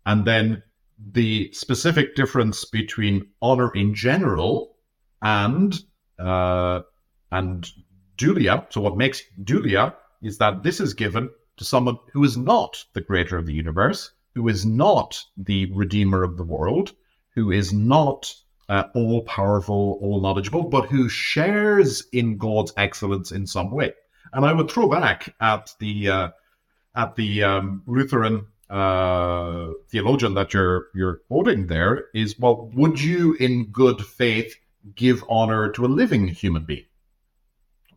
[0.06, 0.64] And then
[1.12, 4.78] the specific difference between honor in general
[5.22, 5.78] and
[6.18, 6.82] uh,
[7.32, 7.70] and
[8.18, 8.66] dulia.
[8.72, 13.02] So what makes dulia is that this is given to someone who is not the
[13.02, 16.94] creator of the universe, who is not the redeemer of the world,
[17.34, 18.34] who is not
[18.70, 23.94] uh, all powerful, all knowledgeable, but who shares in God's excellence in some way.
[24.34, 26.30] And I would throw back at the uh,
[26.96, 33.34] at the um, Lutheran uh, theologian that you're you're quoting there is well, would you
[33.36, 34.56] in good faith
[34.96, 36.86] give honor to a living human being?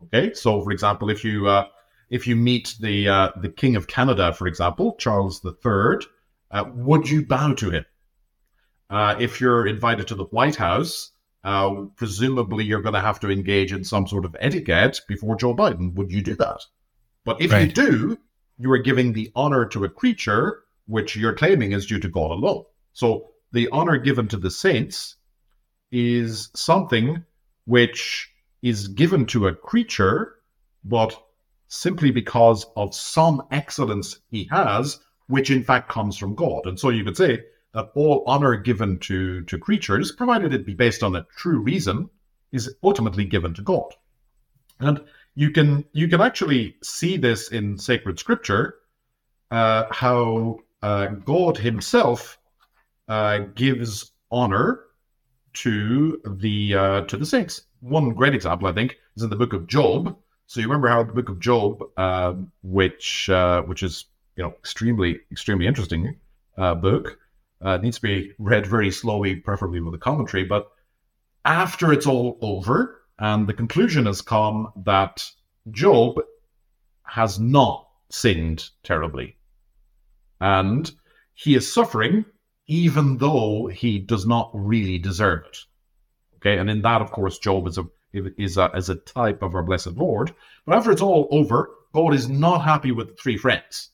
[0.05, 1.67] Okay, so for example, if you uh,
[2.11, 6.05] if you meet the uh, the King of Canada, for example, Charles III,
[6.51, 7.85] uh, would you bow to him?
[8.89, 11.11] Uh, if you're invited to the White House,
[11.45, 15.55] uh, presumably you're going to have to engage in some sort of etiquette before Joe
[15.55, 15.93] Biden.
[15.95, 16.59] Would you do that?
[17.23, 17.67] But if right.
[17.67, 18.17] you do,
[18.59, 22.31] you are giving the honor to a creature which you're claiming is due to God
[22.31, 22.65] alone.
[22.91, 25.15] So the honor given to the saints
[25.91, 27.23] is something
[27.65, 28.29] which
[28.61, 30.35] is given to a creature,
[30.83, 31.17] but
[31.71, 36.65] simply because of some excellence he has, which in fact comes from God.
[36.65, 37.39] And so you could say
[37.73, 42.09] that all honor given to, to creatures, provided it be based on a true reason,
[42.51, 43.95] is ultimately given to God.
[44.81, 44.99] And
[45.35, 48.75] you can you can actually see this in sacred scripture,
[49.49, 52.37] uh, how uh, God Himself
[53.07, 54.81] uh, gives honor
[55.53, 57.61] to the uh, to the saints.
[57.79, 60.17] One great example, I think, is in the book of Job.
[60.51, 64.49] So you remember how the book of Job, um, which uh, which is you know
[64.49, 66.17] extremely extremely interesting
[66.57, 67.17] uh, book,
[67.61, 70.43] uh, needs to be read very slowly, preferably with a commentary.
[70.43, 70.69] But
[71.45, 75.25] after it's all over, and the conclusion has come that
[75.71, 76.19] Job
[77.03, 79.37] has not sinned terribly,
[80.41, 80.91] and
[81.33, 82.25] he is suffering
[82.67, 85.59] even though he does not really deserve it.
[86.35, 89.55] Okay, and in that, of course, Job is a is a, is a type of
[89.55, 90.33] our blessed Lord.
[90.65, 93.89] But after it's all over, God is not happy with the three friends.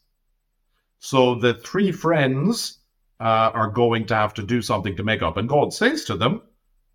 [0.99, 2.80] So the three friends
[3.20, 5.38] uh, are going to have to do something to make up.
[5.38, 6.41] And God says to them,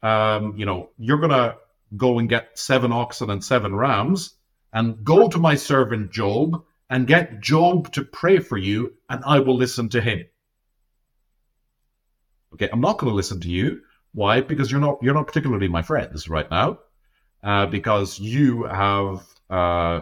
[0.02, 1.56] um, you know, you're going to
[1.96, 4.34] go and get seven oxen and seven rams
[4.72, 9.38] and go to my servant Job and get Job to pray for you, and I
[9.38, 10.24] will listen to him.
[12.54, 13.80] Okay, I'm not going to listen to you.
[14.12, 14.42] Why?
[14.42, 16.80] Because you're not you're not particularly my friends right now,
[17.42, 20.00] uh, because you have uh,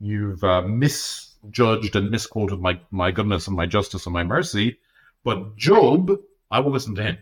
[0.00, 4.78] you've uh, misjudged and misquoted my my goodness and my justice and my mercy.
[5.24, 6.10] But Job,
[6.50, 7.18] I will listen to him.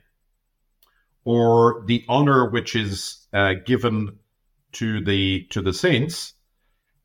[1.24, 4.18] Or the honor which is uh, given
[4.72, 6.34] to the to the saints,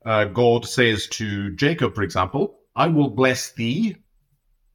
[0.04, 3.96] uh, God says to Jacob, for example, "I will bless thee,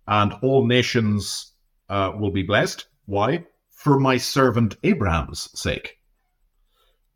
[0.08, 1.52] and all nations."
[1.92, 2.88] uh, will be blessed.
[3.06, 3.46] Why?
[3.70, 5.98] For my servant Abraham's sake.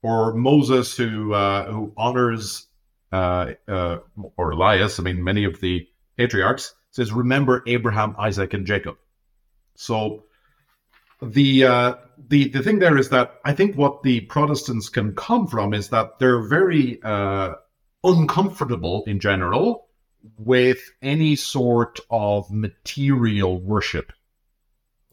[0.05, 2.67] Or Moses, who uh, who honors
[3.11, 3.97] uh, uh,
[4.37, 4.99] or Elias.
[4.99, 8.97] I mean, many of the patriarchs says, "Remember Abraham, Isaac, and Jacob."
[9.75, 10.25] So
[11.21, 11.95] the uh,
[12.27, 15.89] the the thing there is that I think what the Protestants can come from is
[15.89, 17.55] that they're very uh,
[18.03, 19.87] uncomfortable in general
[20.37, 24.11] with any sort of material worship.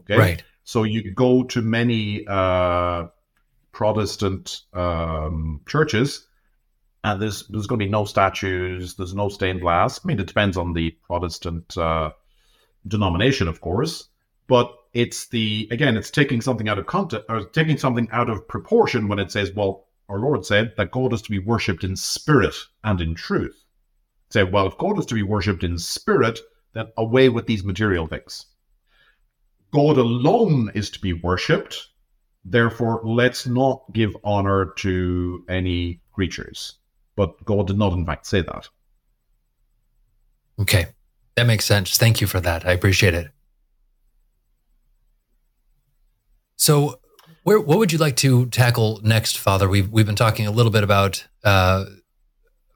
[0.02, 0.18] Okay.
[0.18, 0.44] Right.
[0.64, 3.06] So you go to many uh,
[3.72, 6.26] Protestant um, churches,
[7.04, 8.94] and there's there's going to be no statues.
[8.94, 10.00] There's no stained glass.
[10.02, 12.12] I mean, it depends on the Protestant uh,
[12.86, 14.08] denomination, of course,
[14.46, 18.46] but it's the again, it's taking something out of context or taking something out of
[18.46, 21.96] proportion when it says, "Well, our Lord said that God is to be worshipped in
[21.96, 22.54] spirit
[22.84, 23.62] and in truth."
[24.32, 26.40] Say, well, if God is to be worshipped in spirit,
[26.72, 28.46] then away with these material things.
[29.72, 31.88] God alone is to be worshipped.
[32.44, 36.74] Therefore, let's not give honor to any creatures.
[37.14, 38.68] But God did not, in fact, say that.
[40.58, 40.86] Okay.
[41.36, 41.96] That makes sense.
[41.96, 42.66] Thank you for that.
[42.66, 43.30] I appreciate it.
[46.56, 47.00] So,
[47.42, 49.68] where, what would you like to tackle next, Father?
[49.68, 51.86] We've we've been talking a little bit about uh,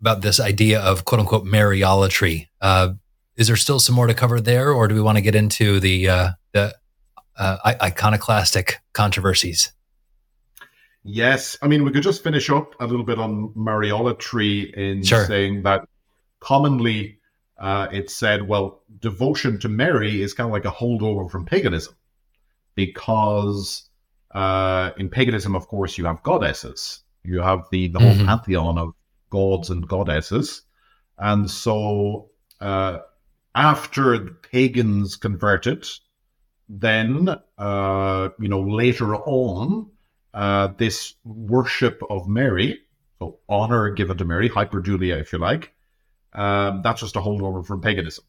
[0.01, 2.49] about this idea of quote unquote Mariolatry.
[2.61, 2.95] Uh,
[3.37, 5.79] is there still some more to cover there, or do we want to get into
[5.79, 6.75] the uh, the
[7.39, 9.73] uh, iconoclastic controversies.
[11.03, 15.25] Yes, I mean we could just finish up a little bit on Mariolatry in sure.
[15.25, 15.89] saying that
[16.41, 17.19] commonly
[17.59, 21.95] uh, it's said, well, devotion to Mary is kind of like a holdover from paganism,
[22.75, 23.89] because
[24.35, 28.27] uh, in paganism, of course, you have goddesses, you have the the whole mm-hmm.
[28.27, 28.93] pantheon of
[29.31, 30.63] gods and goddesses,
[31.19, 32.29] and so
[32.61, 32.99] uh,
[33.55, 35.87] after the pagans converted
[36.69, 39.91] then, uh, you know, later on,
[40.35, 42.81] uh, this worship of Mary,
[43.19, 45.73] so honor given to Mary, hyperdulia, if you like,
[46.33, 48.25] um, that's just a holdover from paganism.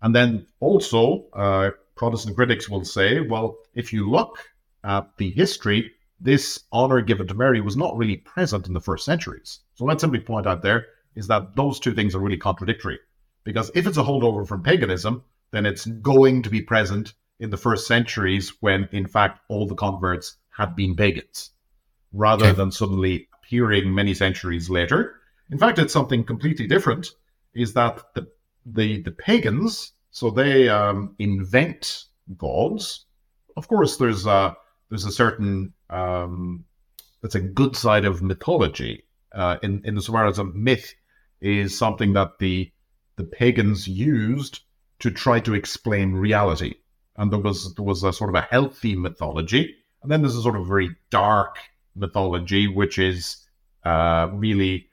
[0.00, 4.38] And then also, uh, Protestant critics will say, well, if you look
[4.84, 9.04] at the history, this honor given to Mary was not really present in the first
[9.04, 9.60] centuries.
[9.74, 10.86] So let's simply point out there
[11.16, 13.00] is that those two things are really contradictory.
[13.44, 17.56] Because if it's a holdover from paganism, then it's going to be present in the
[17.56, 21.50] first centuries when, in fact, all the converts had been pagans,
[22.12, 22.56] rather okay.
[22.56, 25.20] than suddenly appearing many centuries later.
[25.50, 27.08] In fact, it's something completely different.
[27.54, 28.28] Is that the
[28.66, 29.92] the the pagans?
[30.10, 32.04] So they um, invent
[32.36, 33.06] gods.
[33.56, 34.56] Of course, there's a
[34.88, 36.64] there's a certain um,
[37.22, 39.04] that's a good side of mythology.
[39.32, 40.08] Uh, in in as
[40.38, 40.94] a myth
[41.40, 42.70] is something that the
[43.16, 44.60] the pagans used
[45.00, 46.74] to try to explain reality.
[47.18, 50.42] And there was there was a sort of a healthy mythology, and then there's a
[50.42, 51.58] sort of very dark
[51.94, 53.44] mythology, which is
[53.84, 54.88] uh, really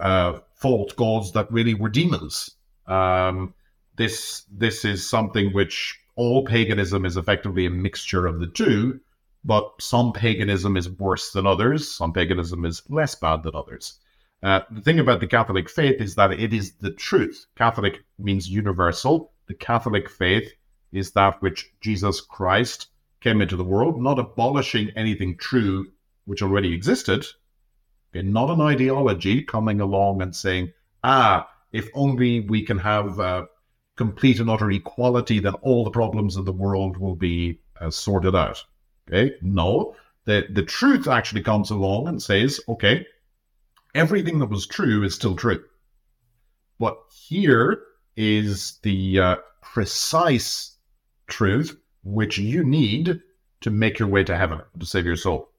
[0.00, 2.52] uh, false gods that really were demons.
[2.86, 3.54] Um,
[3.96, 9.00] this this is something which all paganism is effectively a mixture of the two,
[9.44, 13.98] but some paganism is worse than others, some paganism is less bad than others.
[14.42, 17.46] Uh, the thing about the Catholic faith is that it is the truth.
[17.56, 19.32] Catholic means universal.
[19.48, 20.52] The Catholic faith
[20.92, 22.88] is that which Jesus Christ
[23.20, 25.90] came into the world, not abolishing anything true
[26.24, 27.26] which already existed,
[28.14, 30.72] okay, not an ideology coming along and saying,
[31.04, 33.46] ah, if only we can have uh,
[33.96, 38.34] complete and utter equality, then all the problems of the world will be uh, sorted
[38.34, 38.64] out.
[39.08, 43.06] Okay, no, the the truth actually comes along and says, okay,
[43.94, 45.64] everything that was true is still true.
[46.78, 46.96] But
[47.28, 47.82] here
[48.16, 50.76] is the uh, precise
[51.30, 53.20] truth which you need
[53.60, 55.50] to make your way to heaven, to save your soul.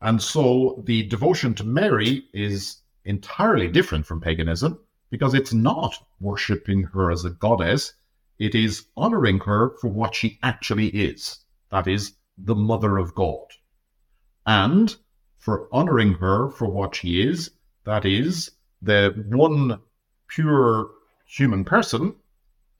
[0.00, 4.78] And so the devotion to Mary is entirely different from paganism
[5.10, 7.94] because it's not worshipping her as a goddess,
[8.38, 11.40] it is honoring her for what she actually is
[11.70, 13.46] that is, the Mother of God.
[14.46, 14.94] And
[15.38, 17.50] for honoring her for what she is,
[17.84, 19.80] that is, the one
[20.28, 20.90] pure
[21.26, 22.14] human person.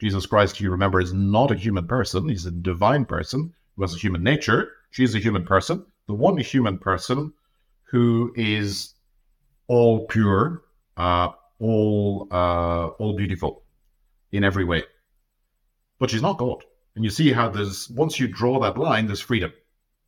[0.01, 2.29] Jesus Christ, you remember, is not a human person.
[2.29, 4.71] He's a divine person who has a human nature.
[4.91, 5.85] She's a human person.
[6.07, 7.33] The one human person
[7.85, 8.95] who is
[9.67, 10.63] all pure,
[10.97, 13.65] uh, all uh, all beautiful
[14.33, 14.85] in every way.
[15.99, 16.65] But she's not God.
[16.95, 19.53] And you see how there's once you draw that line, there's freedom.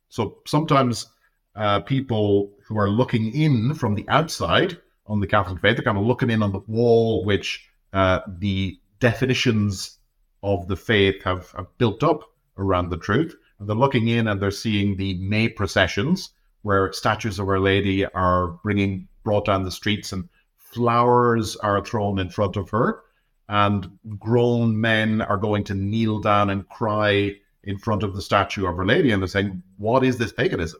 [0.09, 1.07] So sometimes
[1.55, 4.77] uh, people who are looking in from the outside
[5.07, 8.79] on the Catholic faith, they're kind of looking in on the wall, which uh, the
[9.01, 9.99] definitions
[10.41, 12.21] of the faith have, have built up
[12.57, 13.35] around the truth.
[13.59, 16.29] And they're looking in and they're seeing the May processions,
[16.61, 22.17] where statues of Our Lady are bringing brought down the streets and flowers are thrown
[22.17, 23.01] in front of her,
[23.49, 28.65] and grown men are going to kneel down and cry in front of the statue
[28.65, 30.79] of Our Lady, and they're saying, "What is this paganism?"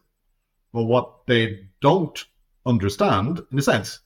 [0.71, 2.25] Well, what they don't
[2.65, 3.99] understand, in a sense,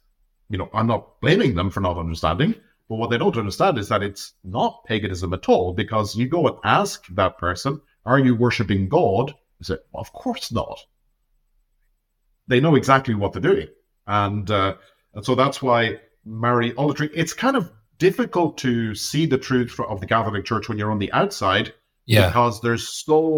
[0.49, 2.55] you know, I'm not blaming them for not understanding,
[2.88, 6.47] but what they don't understand is that it's not paganism at all, because you go
[6.47, 10.79] and ask that person, "Are you worshiping God?" They say, well, "Of course not."
[12.47, 13.69] They know exactly what they're doing,
[14.05, 14.75] and uh,
[15.13, 20.07] and so that's why Mariolatry, it's kind of difficult to see the truth of the
[20.07, 21.73] Catholic Church when you're on the outside.
[22.05, 22.27] Yeah.
[22.27, 23.31] Because there's so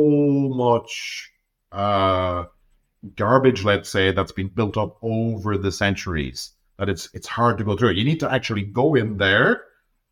[0.54, 1.32] much
[1.72, 2.46] uh,
[3.16, 7.64] garbage, let's say, that's been built up over the centuries that it's it's hard to
[7.64, 7.92] go through.
[7.92, 9.64] You need to actually go in there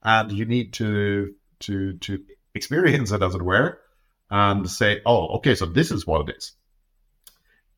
[0.03, 3.79] and you need to to to experience it as it were
[4.29, 6.53] and say, oh, okay, so this is what it is.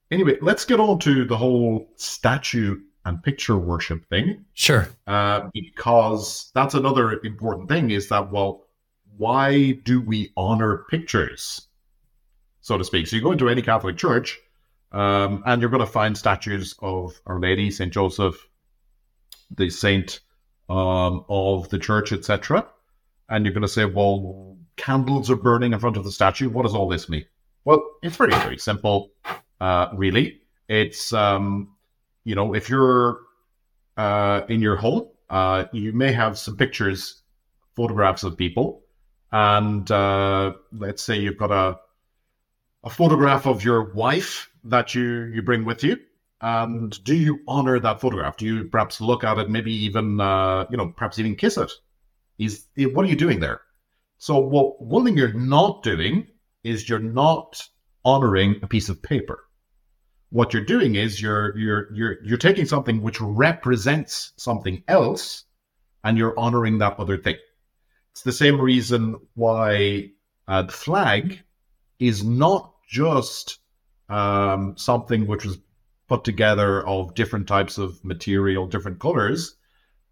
[0.10, 4.46] Anyway, let's get on to the whole statue and picture worship thing.
[4.54, 4.88] Sure.
[5.06, 8.68] Uh, because that's another important thing is that, well,
[9.18, 11.68] why do we honor pictures,
[12.62, 13.08] so to speak?
[13.08, 14.40] So you go into any Catholic church
[14.92, 17.92] um, and you're going to find statues of Our Lady, St.
[17.92, 18.47] Joseph,
[19.56, 20.20] the saint
[20.70, 22.68] um, of the church, etc.
[23.30, 26.50] And you're going to say, well, candles are burning in front of the statue.
[26.50, 27.26] What does all this mean?
[27.66, 29.12] Well, it's very, very simple,
[29.60, 30.42] uh, really.
[30.70, 31.76] It's um,
[32.24, 33.20] you know, if you're
[33.98, 37.22] uh, in your home, uh, you may have some pictures,
[37.76, 38.84] photographs of people,
[39.32, 41.78] and uh, let's say you've got a
[42.84, 45.98] a photograph of your wife that you you bring with you.
[46.42, 48.38] And do you honor that photograph?
[48.38, 51.72] Do you perhaps look at it, maybe even uh, you know, perhaps even kiss it?
[52.38, 53.62] Is what are you doing there?
[54.20, 56.28] So, what one thing you're not doing
[56.64, 57.62] is you're not
[58.06, 59.48] honoring a piece of paper
[60.30, 65.46] what you're doing is you're you're you're you're taking something which represents something else
[66.04, 67.38] and you're honoring that other thing
[68.12, 70.10] it's the same reason why
[70.48, 71.40] uh, the flag
[72.00, 73.60] is not just
[74.10, 75.58] um, something which was
[76.08, 79.56] put together of different types of material, different colors,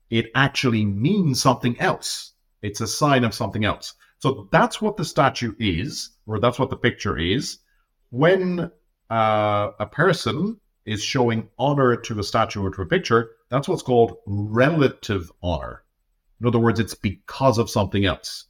[0.09, 2.33] it actually means something else.
[2.61, 3.93] It's a sign of something else.
[4.19, 7.59] So that's what the statue is, or that's what the picture is.
[8.09, 8.71] When
[9.09, 13.81] uh, a person is showing honor to a statue or to a picture, that's what's
[13.81, 15.83] called relative honor.
[16.39, 18.45] In other words, it's because of something else.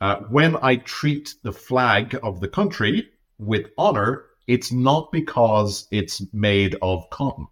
[0.00, 3.08] Uh, when I treat the flag of the country
[3.38, 7.46] with honor, it's not because it's made of cotton.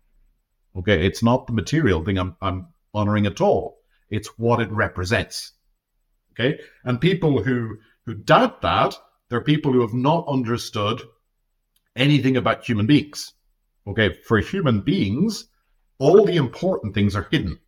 [0.76, 3.78] Okay, it's not the material thing I'm, I'm honoring at all.
[4.10, 5.52] It's what it represents.
[6.32, 8.96] Okay, and people who who doubt that,
[9.28, 11.02] they're people who have not understood
[11.94, 13.32] anything about human beings.
[13.86, 15.48] Okay, for human beings,
[15.98, 17.58] all the important things are hidden.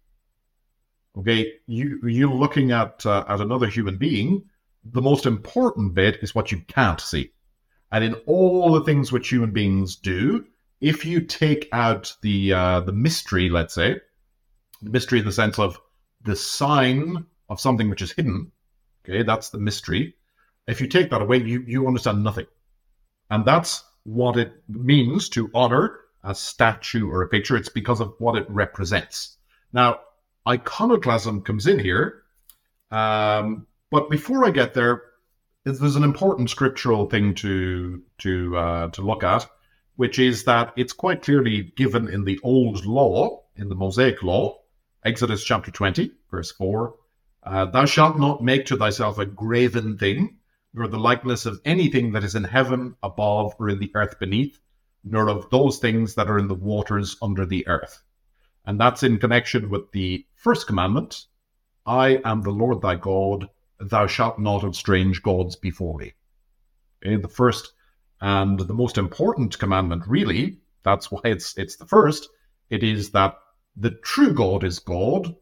[1.16, 4.44] Okay, you you looking at uh, at another human being,
[4.84, 7.32] the most important bit is what you can't see.
[7.94, 10.44] And in all the things which human beings do,
[10.80, 14.00] if you take out the uh, the mystery, let's say,
[14.82, 15.80] the mystery in the sense of
[16.24, 18.50] the sign of something which is hidden,
[19.04, 20.16] okay, that's the mystery.
[20.66, 22.46] If you take that away, you, you understand nothing.
[23.30, 27.56] And that's what it means to honor a statue or a picture.
[27.56, 29.36] It's because of what it represents.
[29.72, 30.00] Now,
[30.48, 32.24] iconoclasm comes in here.
[32.90, 35.02] Um, but before I get there,
[35.64, 39.46] there's an important scriptural thing to to uh, to look at,
[39.96, 44.58] which is that it's quite clearly given in the old law, in the Mosaic law,
[45.04, 46.94] Exodus chapter 20, verse 4.
[47.42, 50.36] Uh, Thou shalt not make to thyself a graven thing,
[50.74, 54.58] nor the likeness of anything that is in heaven above or in the earth beneath,
[55.02, 58.02] nor of those things that are in the waters under the earth.
[58.66, 61.26] And that's in connection with the first commandment
[61.86, 63.48] I am the Lord thy God,
[63.80, 66.14] thou shalt not have strange gods before me.
[67.04, 67.72] Okay, the first
[68.20, 72.28] and the most important commandment, really, that's why it's it's the first,
[72.70, 73.36] it is that
[73.76, 75.34] the true God is God,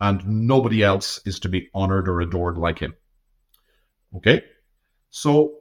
[0.00, 2.94] and nobody else is to be honored or adored like him.
[4.16, 4.42] Okay?
[5.10, 5.58] So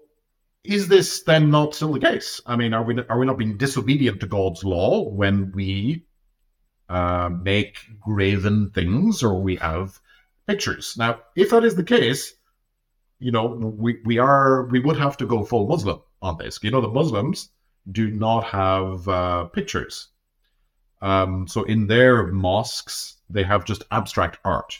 [0.63, 2.41] is this then not still the case?
[2.45, 6.05] I mean, are we are we not being disobedient to God's law when we
[6.89, 9.99] uh, make graven things or we have
[10.47, 10.95] pictures?
[10.97, 12.33] Now, if that is the case,
[13.19, 16.59] you know, we, we are we would have to go full Muslim on this.
[16.61, 17.49] You know, the Muslims
[17.91, 20.09] do not have uh, pictures.
[21.01, 24.79] Um, so in their mosques, they have just abstract art.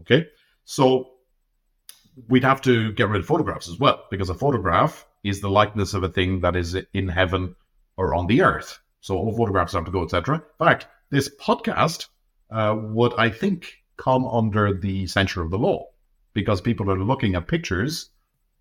[0.00, 0.26] Okay,
[0.64, 1.10] so
[2.28, 5.94] we'd have to get rid of photographs as well, because a photograph is the likeness
[5.94, 7.54] of a thing that is in heaven
[7.96, 8.78] or on the earth.
[9.00, 10.36] So all photographs have to go, etc.
[10.36, 12.06] In fact, this podcast
[12.50, 15.86] uh, would, I think, come under the censure of the law
[16.32, 18.10] because people are looking at pictures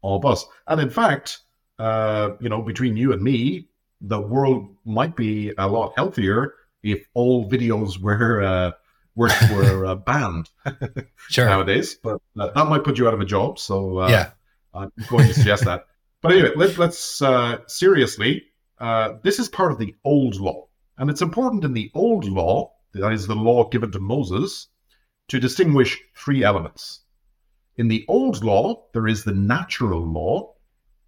[0.03, 0.45] of us.
[0.67, 1.39] And in fact,
[1.79, 3.69] uh, you know, between you and me,
[4.01, 8.71] the world might be a lot healthier if all videos were uh,
[9.15, 10.49] were, were uh, banned
[11.29, 11.45] sure.
[11.45, 11.95] nowadays.
[11.95, 13.59] But uh, that might put you out of a job.
[13.59, 14.29] So uh, yeah,
[14.73, 15.85] I'm going to suggest that.
[16.21, 18.43] But anyway, let, us uh, seriously.
[18.77, 20.67] Uh, this is part of the old law,
[20.97, 24.67] and it's important in the old law, that is the law given to Moses,
[25.29, 27.01] to distinguish three elements.
[27.77, 30.53] In the old law, there is the natural law,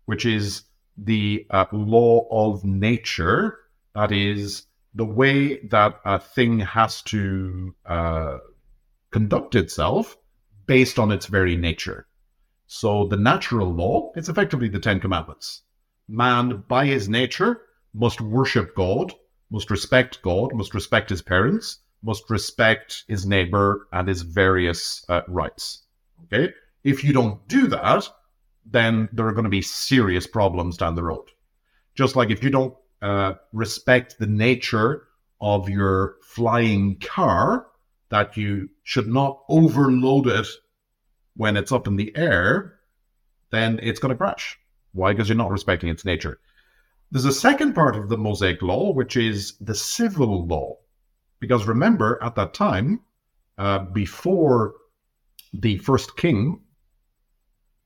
[0.06, 0.64] which is
[0.98, 3.58] the uh, law of nature,
[3.94, 8.38] that is the way that a thing has to uh,
[9.12, 10.18] conduct itself
[10.66, 12.08] based on its very nature.
[12.68, 15.64] So the natural law is effectively the Ten Commandments.
[16.08, 17.62] Man, by his nature,
[17.94, 19.14] must worship God,
[19.50, 25.22] must respect God, must respect his parents, must respect his neighbor and his various uh,
[25.28, 25.84] rights.
[26.26, 26.54] Okay?
[26.84, 28.08] If you don't do that,
[28.66, 31.26] then there are going to be serious problems down the road.
[31.96, 35.08] Just like if you don't uh, respect the nature
[35.40, 37.68] of your flying car,
[38.10, 40.48] that you should not overload it
[41.36, 42.76] when it's up in the air,
[43.52, 44.60] then it's going to crash.
[44.94, 45.14] Why?
[45.14, 46.40] Because you're not respecting its nature.
[47.12, 50.78] There's a second part of the Mosaic law, which is the civil law.
[51.42, 53.02] Because remember, at that time,
[53.58, 54.76] uh, before
[55.52, 56.62] the first king,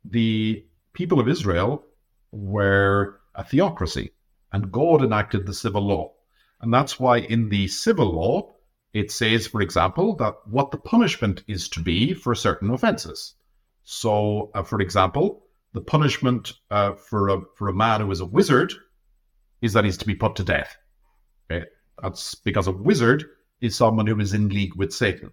[0.03, 1.83] the people of Israel
[2.31, 4.11] were a theocracy
[4.51, 6.13] and God enacted the civil law.
[6.61, 8.53] And that's why in the civil law,
[8.93, 13.35] it says, for example, that what the punishment is to be for certain offenses.
[13.83, 18.25] So, uh, for example, the punishment uh, for a for a man who is a
[18.25, 18.73] wizard
[19.61, 20.77] is that he's to be put to death.
[21.51, 21.65] Okay,
[22.01, 23.25] that's because a wizard
[23.61, 25.31] is someone who is in league with Satan.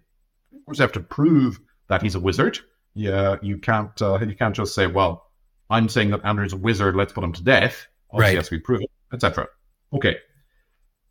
[0.53, 1.59] Of course, you have to prove
[1.89, 2.59] that he's a wizard.
[2.93, 5.31] Yeah, you can't uh, you can't just say, well,
[5.69, 6.95] I'm saying that Andrew's a wizard.
[6.95, 7.87] Let's put him to death.
[8.11, 8.37] Obviously, right.
[8.37, 8.87] has to be proven.
[9.11, 9.47] etc.
[9.93, 10.17] Okay.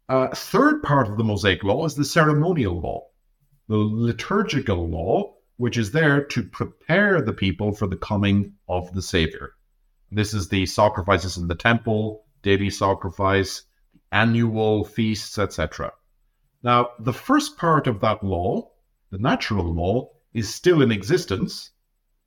[0.09, 3.07] Uh, third part of the Mosaic law is the ceremonial law,
[3.69, 9.03] the liturgical law, which is there to prepare the people for the coming of the
[9.03, 9.55] Savior.
[10.11, 13.63] This is the sacrifices in the temple, daily sacrifice,
[14.11, 15.93] annual feasts, etc.
[16.63, 18.71] Now, the first part of that law,
[19.11, 21.71] the natural law, is still in existence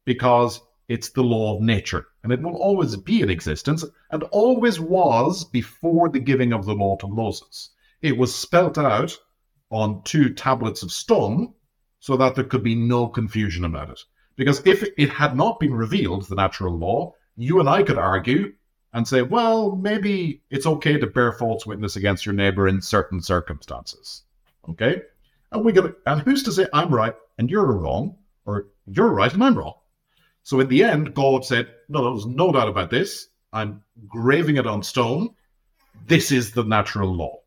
[0.03, 4.79] because it's the law of nature, and it will always be in existence, and always
[4.79, 7.71] was before the giving of the law to Moses.
[8.01, 9.17] It was spelt out
[9.71, 11.53] on two tablets of stone
[11.99, 13.99] so that there could be no confusion about it.
[14.36, 18.53] Because if it had not been revealed, the natural law, you and I could argue
[18.93, 23.21] and say, well, maybe it's okay to bear false witness against your neighbor in certain
[23.21, 24.23] circumstances.
[24.70, 25.01] Okay?
[25.51, 29.34] And we get and who's to say I'm right and you're wrong, or you're right
[29.34, 29.76] and I'm wrong?
[30.43, 33.28] So in the end, God said, No, there's no doubt about this.
[33.51, 35.30] I'm graving it on stone.
[36.07, 37.39] This is the natural law.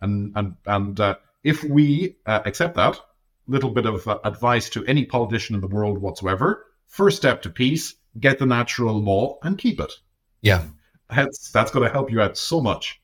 [0.00, 3.00] And and and uh, if we uh, accept that,
[3.46, 6.66] little bit of uh, advice to any politician in the world whatsoever.
[6.86, 9.92] First step to peace: get the natural law and keep it.
[10.40, 10.64] Yeah,
[11.10, 13.00] that's that's going to help you out so much.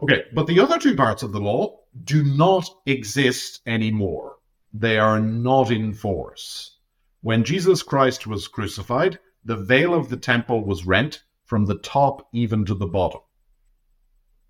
[0.00, 4.36] Okay, but the other two parts of the law do not exist anymore.
[4.72, 6.78] They are not in force.
[7.22, 12.28] When Jesus Christ was crucified, the veil of the temple was rent from the top
[12.32, 13.20] even to the bottom.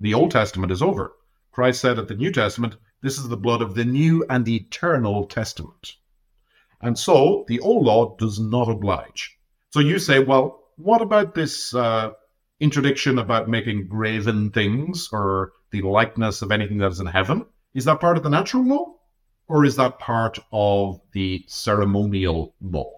[0.00, 1.12] The Old Testament is over.
[1.52, 5.26] Christ said at the New Testament, This is the blood of the new and eternal
[5.26, 5.94] testament.
[6.80, 9.38] And so the old law does not oblige.
[9.70, 12.10] So you say, well, what about this uh,
[12.60, 17.46] interdiction about making graven things or the likeness of anything that is in heaven?
[17.74, 18.96] Is that part of the natural law?
[19.48, 22.90] or is that part of the ceremonial law?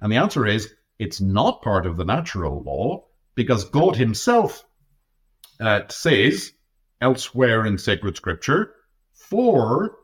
[0.00, 3.04] And the answer is it's not part of the natural law
[3.34, 4.64] because God Himself
[5.60, 6.52] uh, says
[7.00, 8.74] elsewhere in sacred scripture
[9.14, 9.96] for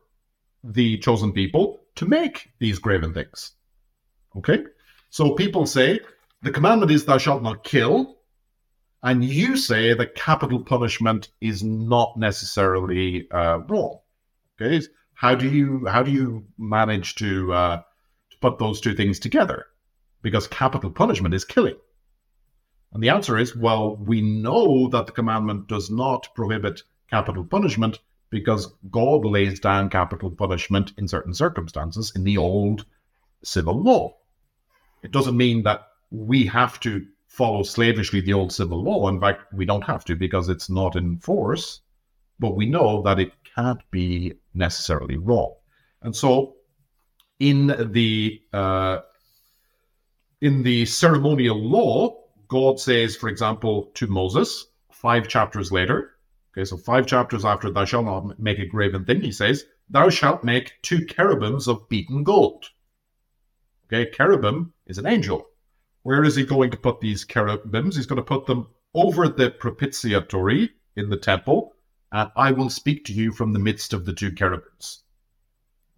[0.64, 3.52] the chosen people to make these graven things.
[4.36, 4.64] Okay?
[5.10, 6.00] So people say
[6.42, 8.16] the commandment is thou shalt not kill,
[9.02, 13.98] and you say that capital punishment is not necessarily uh, wrong.
[14.60, 14.84] Okay?
[15.14, 17.76] How do you how do you manage to uh,
[18.30, 19.66] to put those two things together?
[20.22, 21.76] Because capital punishment is killing.
[22.92, 27.98] And the answer is, well, we know that the commandment does not prohibit capital punishment
[28.30, 32.84] because God lays down capital punishment in certain circumstances in the old
[33.42, 34.14] civil law.
[35.02, 39.08] It doesn't mean that we have to follow slavishly the old civil law.
[39.08, 41.80] In fact, we don't have to because it's not in force,
[42.38, 45.54] but we know that it can't be necessarily wrong.
[46.02, 46.56] And so,
[47.40, 48.98] in the uh,
[50.42, 52.18] in the ceremonial law,
[52.48, 56.16] God says, for example, to Moses, five chapters later,
[56.52, 60.10] okay, so five chapters after thou shalt not make a graven thing, he says, thou
[60.10, 62.66] shalt make two cherubims of beaten gold.
[63.86, 65.46] Okay, cherubim is an angel.
[66.02, 67.96] Where is he going to put these cherubims?
[67.96, 71.74] He's going to put them over the propitiatory in the temple
[72.12, 75.02] and I will speak to you from the midst of the two cherubims.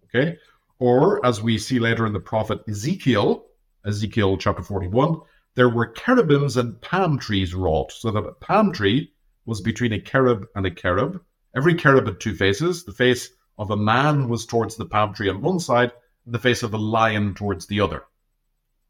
[0.05, 0.37] Okay?
[0.79, 3.45] Or, as we see later in the prophet Ezekiel,
[3.85, 5.19] Ezekiel chapter 41,
[5.55, 9.11] there were cherubims and palm trees wrought, so that a palm tree
[9.45, 11.21] was between a cherub and a cherub.
[11.55, 12.83] Every cherub had two faces.
[12.83, 15.91] The face of a man was towards the palm tree on one side,
[16.25, 18.03] and the face of a lion towards the other.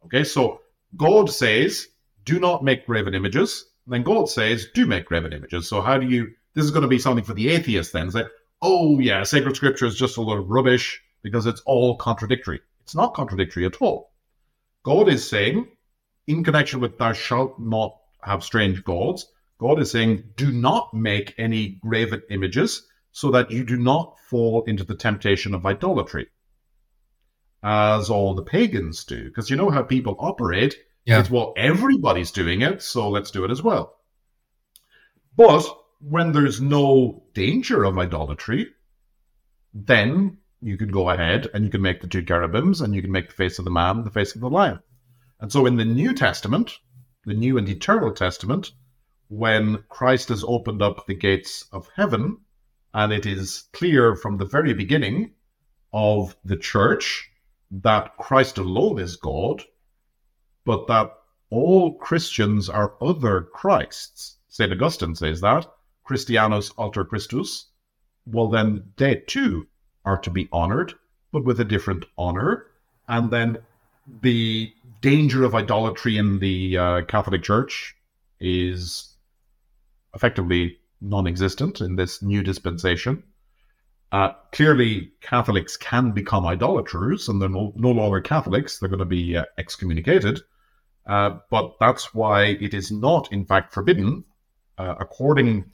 [0.06, 0.62] Okay, so
[0.98, 1.88] God says,
[2.24, 3.66] do not make graven images.
[3.86, 5.68] And then God says, do make graven images.
[5.68, 8.10] So how do you this is going to be something for the atheist then.
[8.10, 8.24] Say,
[8.62, 12.62] oh yeah, sacred scripture is just a lot of rubbish because it's all contradictory.
[12.82, 14.14] It's not contradictory at all.
[14.84, 15.68] God is saying,
[16.28, 19.28] in connection with thou shalt not have strange gods,
[19.58, 24.64] God is saying, do not make any graven images so that you do not fall
[24.66, 26.28] into the temptation of idolatry,
[27.66, 29.24] as all the pagans do.
[29.26, 30.76] Because you know how people operate.
[31.04, 31.20] Yeah.
[31.20, 33.98] It's well, everybody's doing it, so let's do it as well.
[35.36, 35.66] But
[36.00, 38.68] when there's no danger of idolatry,
[39.74, 43.12] then you can go ahead and you can make the two cherubims and you can
[43.12, 44.80] make the face of the man the face of the lion.
[45.40, 46.72] And so in the New Testament,
[47.26, 48.72] the New and Eternal Testament,
[49.28, 52.38] when Christ has opened up the gates of heaven,
[52.94, 55.34] and it is clear from the very beginning
[55.92, 57.32] of the church
[57.82, 59.64] that Christ alone is God,
[60.66, 61.12] but that
[61.50, 64.38] all Christians are other Christs.
[64.48, 64.72] St.
[64.72, 65.68] Augustine says that.
[66.06, 67.68] Christianus alter Christus,
[68.26, 69.68] well, then they too
[70.06, 70.94] are to be honored,
[71.32, 72.68] but with a different honor.
[73.08, 73.58] And then
[74.22, 74.72] the
[75.02, 77.96] danger of idolatry in the uh, Catholic Church
[78.40, 79.16] is
[80.14, 83.24] effectively non existent in this new dispensation.
[84.16, 89.04] Uh, clearly, Catholics can become idolaters and they're no, no longer Catholics, they're going to
[89.04, 90.40] be uh, excommunicated.
[91.06, 94.24] Uh, but that's why it is not, in fact, forbidden,
[94.78, 95.66] uh, according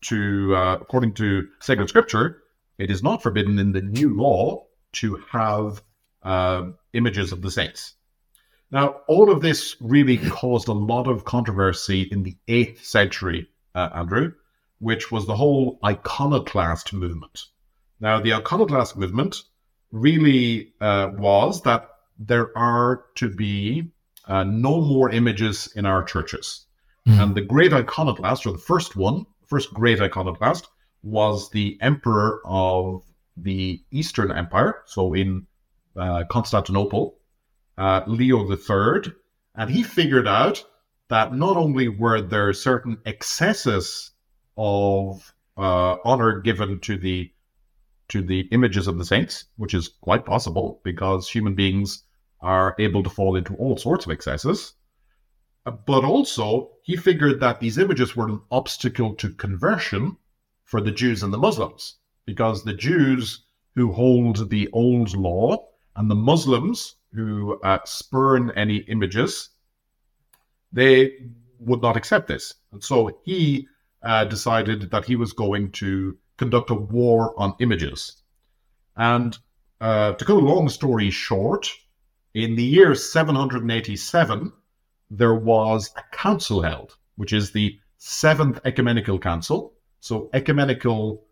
[0.00, 2.42] to uh, according to sacred scripture,
[2.78, 5.80] it is not forbidden in the new law to have
[6.24, 7.94] uh, images of the saints.
[8.72, 13.46] Now, all of this really caused a lot of controversy in the eighth century,
[13.76, 14.32] uh, Andrew,
[14.80, 17.44] which was the whole iconoclast movement.
[18.02, 19.44] Now, the iconoclast movement
[19.92, 21.88] really uh, was that
[22.18, 23.92] there are to be
[24.26, 26.66] uh, no more images in our churches.
[27.06, 27.22] Mm.
[27.22, 30.66] And the great iconoclast, or the first one, first great iconoclast,
[31.04, 33.04] was the emperor of
[33.36, 35.46] the Eastern Empire, so in
[35.96, 37.18] uh, Constantinople,
[37.78, 39.12] uh, Leo III,
[39.54, 40.64] and he figured out
[41.08, 44.10] that not only were there certain excesses
[44.56, 47.30] of uh, honor given to the
[48.12, 52.04] to the images of the saints, which is quite possible because human beings
[52.40, 54.74] are able to fall into all sorts of excesses.
[55.64, 60.16] Uh, but also, he figured that these images were an obstacle to conversion
[60.64, 61.96] for the Jews and the Muslims,
[62.26, 63.44] because the Jews
[63.74, 69.50] who hold the old law and the Muslims who uh, spurn any images,
[70.70, 71.12] they
[71.58, 72.54] would not accept this.
[72.72, 73.68] And so he
[74.02, 78.22] uh, decided that he was going to conduct a war on images.
[78.96, 79.38] And
[79.80, 81.70] uh, to cut a long story short,
[82.34, 84.52] in the year 787,
[85.10, 89.74] there was a council held, which is the Seventh Ecumenical Council.
[90.00, 91.24] So, ecumenical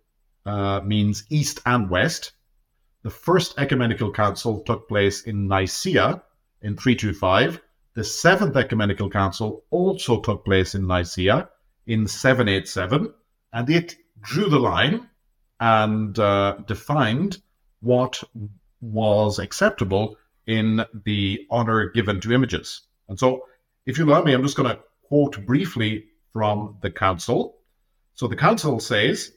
[0.47, 2.33] uh, means east and west.
[3.03, 6.23] The first ecumenical council took place in Nicaea
[6.63, 7.61] in 325.
[7.95, 11.49] The seventh ecumenical council also took place in Nicaea
[11.87, 13.13] in 787,
[13.53, 15.09] and it drew the line
[15.61, 17.43] and uh, defined
[17.81, 18.23] what
[18.81, 20.17] was acceptable
[20.47, 22.83] in the honor given to images.
[23.09, 23.45] And so,
[23.87, 27.57] if you allow me, I'm just going to quote briefly from the council.
[28.15, 29.33] So, the council says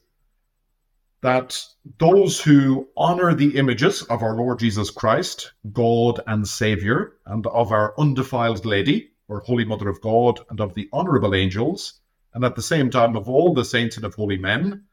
[1.22, 1.62] that
[2.00, 7.72] those who honor the images of our Lord Jesus Christ, God and Savior, and of
[7.72, 12.02] our undefiled Lady, or Holy Mother of God, and of the honorable angels,
[12.34, 14.86] and at the same time of all the saints and of holy men,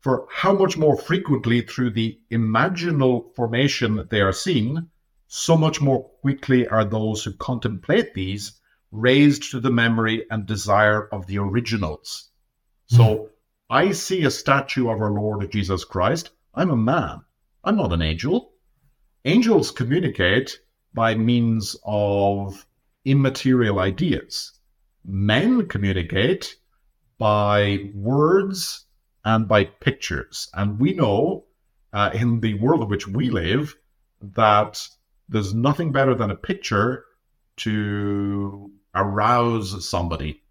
[0.00, 4.88] for how much more frequently through the imaginal formation that they are seen,
[5.26, 8.60] so much more quickly are those who contemplate these
[8.90, 12.30] raised to the memory and desire of the originals.
[12.86, 13.28] So mm.
[13.68, 16.30] I see a statue of our Lord Jesus Christ.
[16.54, 17.20] I'm a man.
[17.62, 18.52] I'm not an angel.
[19.24, 20.58] Angels communicate
[20.94, 22.66] by means of
[23.04, 24.58] immaterial ideas.
[25.04, 26.56] Men communicate
[27.18, 28.86] by words
[29.24, 30.48] and by pictures.
[30.54, 31.44] And we know
[31.92, 33.76] uh, in the world in which we live
[34.20, 34.86] that
[35.28, 37.04] there's nothing better than a picture
[37.58, 40.42] to arouse somebody.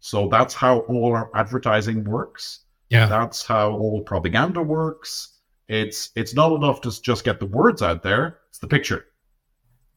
[0.00, 2.60] So that's how all our advertising works.
[2.90, 3.06] Yeah.
[3.06, 5.38] That's how all propaganda works.
[5.68, 9.06] It's it's not enough to just get the words out there, it's the picture.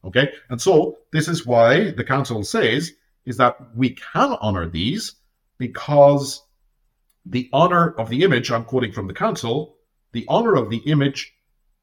[0.04, 0.32] Okay?
[0.48, 2.92] And so this is why the council says
[3.26, 5.16] is that we can honor these
[5.58, 6.42] because
[7.26, 9.76] the honor of the image, I'm quoting from the council,
[10.12, 11.34] the honor of the image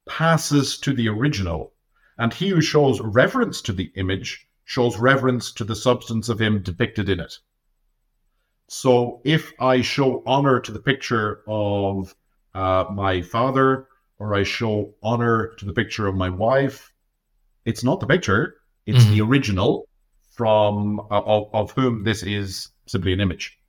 [0.07, 1.73] passes to the original
[2.17, 6.61] and he who shows reverence to the image shows reverence to the substance of him
[6.61, 7.37] depicted in it.
[8.69, 12.15] So if I show honor to the picture of
[12.55, 13.87] uh, my father,
[14.19, 16.93] or I show honor to the picture of my wife,
[17.65, 19.13] it's not the picture, it's mm-hmm.
[19.13, 19.87] the original
[20.34, 23.59] from uh, of, of, whom this is simply an image.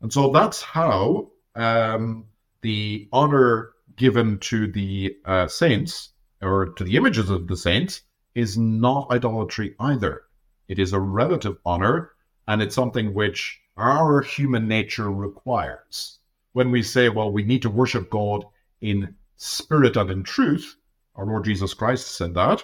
[0.00, 2.24] And so that's how um,
[2.62, 6.10] the honor given to the uh, saints
[6.40, 8.02] or to the images of the saints
[8.34, 10.22] is not idolatry either.
[10.68, 12.12] It is a relative honor,
[12.48, 16.18] and it's something which our human nature requires.
[16.52, 18.44] When we say, well, we need to worship God
[18.80, 20.76] in spirit and in truth,
[21.16, 22.62] our Lord Jesus Christ said that.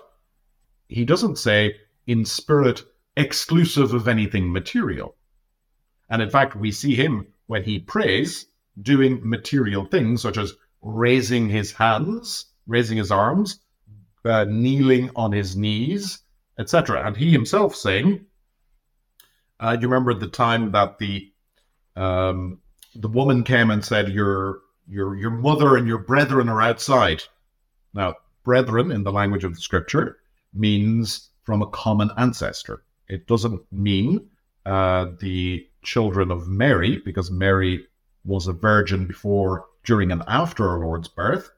[0.89, 2.85] He doesn't say in spirit
[3.19, 5.17] exclusive of anything material.
[6.09, 8.47] And in fact, we see him when he prays
[8.81, 13.61] doing material things such as raising his hands, raising his arms,
[14.25, 16.21] uh, kneeling on his knees,
[16.59, 17.07] etc.
[17.07, 18.27] And he himself saying,
[19.61, 21.33] uh, you remember the time that the
[21.97, 22.61] um,
[22.95, 27.25] the woman came and said, "Your your your mother and your brethren are outside."
[27.93, 28.15] Now,
[28.45, 30.19] brethren in the language of the scripture
[30.55, 32.85] means from a common ancestor.
[33.09, 34.29] It doesn't mean
[34.67, 37.87] uh, the children of Mary, because Mary
[38.25, 41.51] was a virgin before, during, and after our Lord's birth.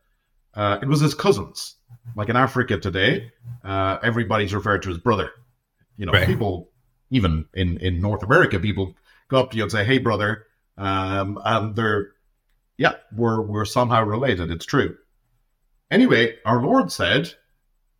[0.54, 1.76] Uh, it was his cousins.
[2.16, 3.30] Like in Africa today,
[3.64, 5.30] uh, everybody's referred to as brother.
[5.96, 6.26] You know, Right.
[6.26, 6.70] people,
[7.10, 8.94] even in, in North America, people
[9.28, 10.46] go up to you and say, hey, brother.
[10.78, 12.12] Um, and they're,
[12.78, 14.50] yeah, we're, we're somehow related.
[14.50, 14.96] It's true.
[15.90, 17.32] Anyway, our Lord said,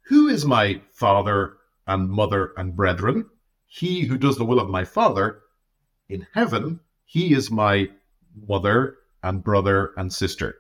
[0.09, 1.55] Who is my father
[1.87, 3.27] and mother and brethren?
[3.73, 5.43] He who does the will of my Father
[6.09, 7.89] in heaven, he is my
[8.49, 10.57] mother and brother and sister.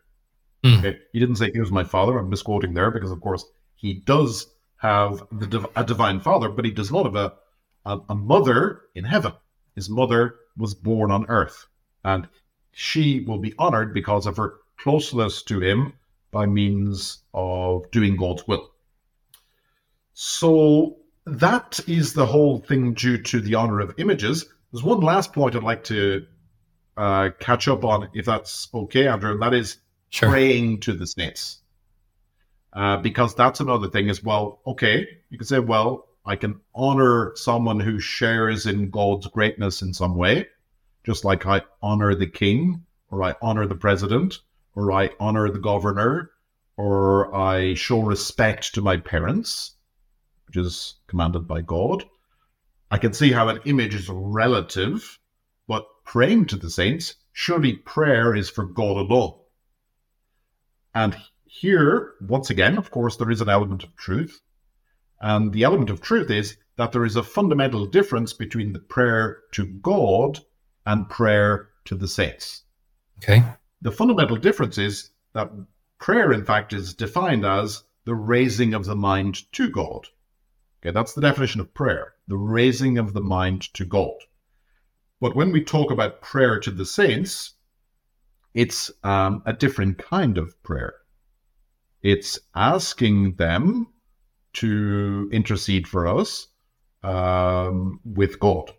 [0.63, 0.79] Hmm.
[0.79, 0.99] Okay.
[1.13, 2.19] He didn't say he was my father.
[2.19, 3.45] I'm misquoting there because, of course,
[3.75, 4.47] he does
[4.77, 7.33] have the div- a divine father, but he does not have a,
[7.85, 9.33] a, a mother in heaven.
[9.75, 11.67] His mother was born on earth,
[12.05, 12.29] and
[12.71, 15.95] she will be honored because of her closeness to him
[16.31, 18.71] by means of doing God's will.
[20.13, 21.00] So
[21.39, 24.47] that is the whole thing due to the honor of images.
[24.73, 26.27] There's one last point I'd like to
[26.97, 29.79] uh, catch up on, if that's okay, Andrew, and that is
[30.13, 30.29] Sure.
[30.29, 31.61] praying to the saints.
[32.73, 34.61] Uh, because that's another thing as well.
[34.67, 39.95] Okay, you can say, well, I can honor someone who shares in God's greatness in
[39.95, 40.49] some way,
[41.05, 44.39] just like I honor the king, or I honor the president,
[44.75, 46.31] or I honor the governor,
[46.77, 49.77] or I show respect to my parents,
[50.51, 52.05] which is commanded by God.
[52.91, 55.21] I can see how an image is relative,
[55.69, 59.39] but praying to the saints, surely prayer is for God alone.
[60.93, 64.41] And here, once again, of course, there is an element of truth.
[65.21, 69.43] And the element of truth is that there is a fundamental difference between the prayer
[69.53, 70.41] to God
[70.85, 72.65] and prayer to the saints.
[73.19, 73.45] Okay.
[73.83, 75.53] The fundamental difference is that
[76.01, 80.09] prayer, in fact, is defined as the raising of the mind to God.
[80.83, 84.15] Okay, that's the definition of prayer, the raising of the mind to God.
[85.21, 87.55] But when we talk about prayer to the saints,
[88.55, 90.95] it's um, a different kind of prayer.
[92.03, 93.89] It's asking them
[94.55, 96.47] to intercede for us
[97.03, 98.73] um, with God.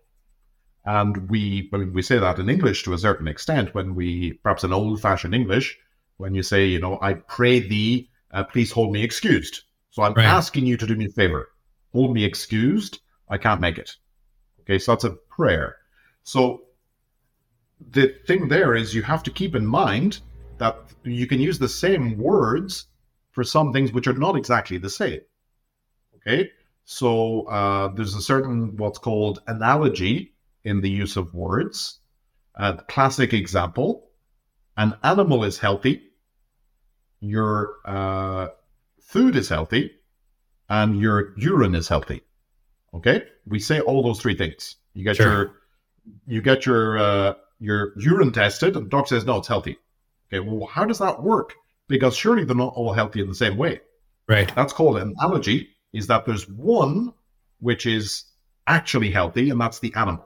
[0.84, 4.34] And we, I mean, we say that in English to a certain extent when we,
[4.42, 5.78] perhaps in old fashioned English,
[6.18, 9.62] when you say, you know, I pray thee, uh, please hold me excused.
[9.92, 10.26] So I'm Right.
[10.26, 11.50] asking you to do me a favor.
[11.94, 13.00] Hold me excused.
[13.30, 13.96] I can't make it.
[14.62, 15.78] Okay, so that's a prayer.
[16.24, 16.64] So
[17.90, 20.20] the thing there is you have to keep in mind
[20.58, 22.86] that you can use the same words
[23.32, 25.22] for some things which are not exactly the same.
[26.18, 26.52] Okay,
[26.86, 30.34] so uh, there's a certain what's called analogy
[30.64, 32.00] in the use of words.
[32.56, 34.10] Uh, classic example:
[34.78, 36.04] an animal is healthy,
[37.22, 38.50] your uh,
[39.00, 39.92] food is healthy,
[40.72, 42.22] and your urine is healthy.
[42.94, 44.78] Okay, we say all those three things.
[44.94, 45.32] You get Sure.
[45.32, 45.52] your
[46.26, 49.78] you get your uh, your urine tested, and the doctor says no, it's healthy.
[50.28, 51.54] Okay, well, how does that work?
[51.88, 53.82] Because surely they're not all healthy in the same way.
[54.28, 54.54] Right.
[54.56, 55.70] That's called an analogy.
[55.94, 57.14] Is that there's one
[57.60, 58.24] which is
[58.66, 60.26] actually healthy, and that's the animal.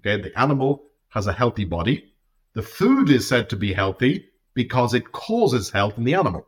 [0.00, 2.12] Okay, the animal has a healthy body.
[2.52, 6.46] The food is said to be healthy because it causes health in the animal.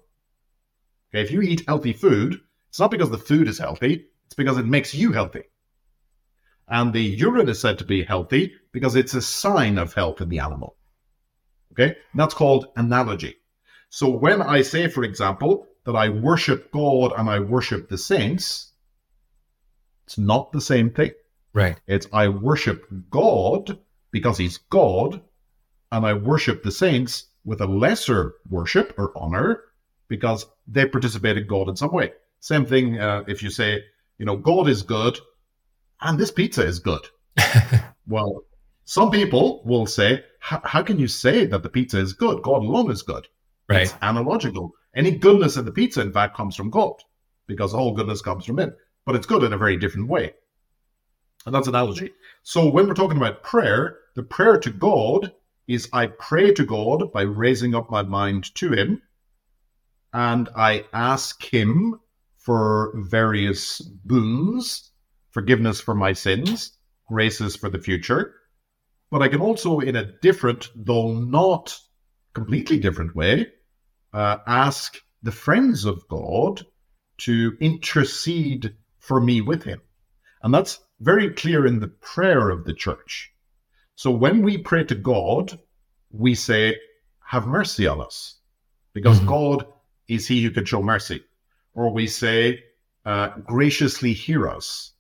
[1.09, 2.41] Okay, if you eat healthy food,
[2.79, 5.43] it's not because the food is healthy, it's because it makes you healthy.
[6.69, 10.29] And the urine is said to be healthy because it's a sign of health in
[10.29, 10.77] the animal.
[11.73, 13.35] Okay, and that's called analogy.
[13.91, 18.71] So when I say, for example, that I worship God and I worship the saints,
[20.07, 21.11] it's not the same thing.
[21.53, 21.81] Right.
[21.89, 23.77] It's I worship God
[24.13, 25.21] because He's God,
[25.91, 29.65] and I worship the saints with a lesser worship or honor
[30.07, 32.13] because they participate in God in some way.
[32.41, 33.83] Same thing uh, if you say,
[34.19, 35.19] you know, God is good
[36.01, 37.07] and this pizza is good.
[38.09, 38.45] Well,
[38.87, 42.43] some people will say, "How- how can you say that the pizza is good?
[42.43, 43.29] God alone is good.
[43.69, 43.83] Right.
[43.83, 44.73] It's analogical.
[44.95, 46.95] Any goodness in the pizza, in fact, comes from God
[47.47, 48.75] because all goodness comes from Him.
[49.05, 50.33] But it's good in a very different way.
[51.45, 52.13] And that's analogy.
[52.43, 55.33] So when we're talking about prayer, the prayer to God
[55.67, 59.03] is I pray to God by raising up my mind to Him
[60.15, 62.01] and I ask Him
[62.49, 64.93] for various boons,
[65.33, 68.37] forgiveness for my sins, graces for the future.
[69.11, 71.79] But I can also, in a different, though not
[72.33, 73.49] completely different way,
[74.15, 76.65] uh, ask the friends of God
[77.19, 79.83] to intercede for me with Him.
[80.43, 83.31] And that's very clear in the prayer of the church.
[83.95, 85.59] So when we pray to God,
[86.11, 86.79] we say,
[87.27, 88.39] Have mercy on us,
[88.95, 89.27] because Mhm.
[89.27, 89.67] God
[90.07, 91.23] is He who can show mercy.
[91.79, 92.65] Or we say,
[93.05, 94.95] uh, Graciously hear us.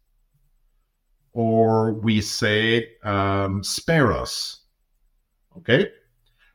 [1.32, 4.60] Or we say, um, Spare us.
[5.56, 5.90] Okay?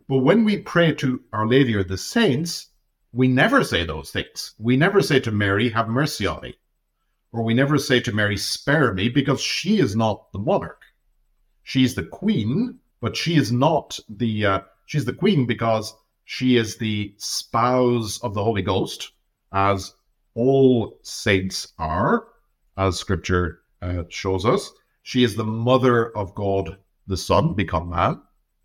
[0.08, 2.70] But when we pray to Our Lady or the saints,
[3.12, 4.54] we never say those things.
[4.60, 6.56] We never say to Mary, Have mercy on me.
[7.34, 10.84] Or we never say to Mary, Spare me, because she is not the monarch.
[11.64, 15.94] She's the queen, but she is not the, uh, she's the queen because
[16.24, 19.12] she is the spouse of the Holy Ghost,
[19.52, 19.94] as
[20.36, 22.28] all saints are,
[22.78, 24.72] as scripture uh, shows us.
[25.04, 26.78] She is the mother of God
[27.08, 28.22] the Son, become man,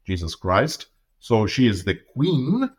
[0.07, 0.87] Jesus Christ.
[1.19, 2.71] So she is the queen,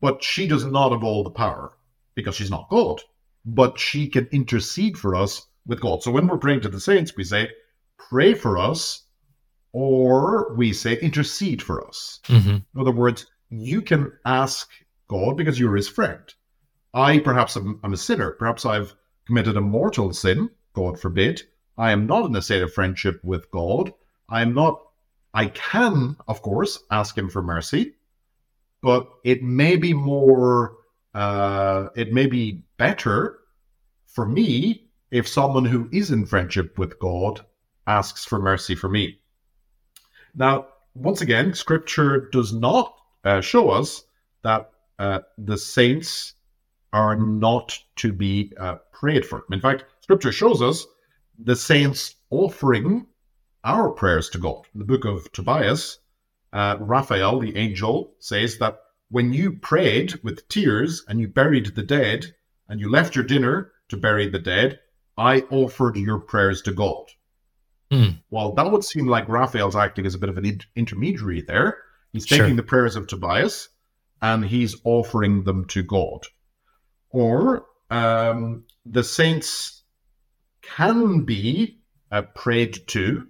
[0.00, 1.76] but she does not have all the power
[2.14, 3.00] because she's not God.
[3.44, 6.02] But she can intercede for us with God.
[6.02, 7.50] So when we're praying to the saints, we say,
[7.98, 9.02] pray for us,
[9.72, 12.20] or we say, intercede for us.
[12.24, 12.50] Mm-hmm.
[12.50, 14.70] In other words, you can ask
[15.08, 16.22] God because you're his friend.
[16.94, 18.30] I perhaps am I'm a sinner.
[18.30, 18.94] Perhaps I've
[19.26, 21.42] committed a mortal sin, God forbid.
[21.76, 23.92] I am not in a state of friendship with God.
[24.28, 24.80] I am not
[25.34, 27.94] I can, of course, ask him for mercy,
[28.80, 30.76] but it may be more,
[31.12, 33.40] uh, it may be better
[34.06, 37.44] for me if someone who is in friendship with God
[37.88, 39.18] asks for mercy for me.
[40.36, 42.94] Now, once again, scripture does not
[43.24, 44.04] uh, show us
[44.42, 46.34] that uh, the saints
[46.94, 49.44] are not to be uh, prayed for.
[49.50, 50.86] In fact, scripture shows us
[51.38, 53.06] the saints offering
[53.64, 54.62] our prayers to God.
[54.72, 55.98] In the book of Tobias,
[56.52, 58.78] uh, Raphael, the angel, says that
[59.10, 62.32] when you prayed with tears and you buried the dead
[62.68, 64.78] and you left your dinner to bury the dead,
[65.18, 67.06] I offered your prayers to God.
[67.90, 68.20] Mm.
[68.30, 71.78] Well, that would seem like Raphael's acting as a bit of an in- intermediary there.
[72.12, 72.56] He's taking sure.
[72.56, 73.68] the prayers of Tobias
[74.22, 76.26] and he's offering them to God.
[77.14, 79.84] Or um, the saints
[80.62, 81.78] can be
[82.10, 83.28] uh, prayed to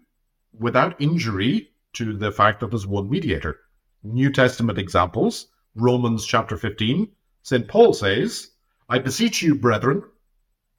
[0.58, 3.60] without injury to the fact that there's one mediator.
[4.02, 7.08] New Testament examples, Romans chapter 15,
[7.42, 7.68] St.
[7.68, 8.52] Paul says,
[8.88, 10.02] I beseech you, brethren,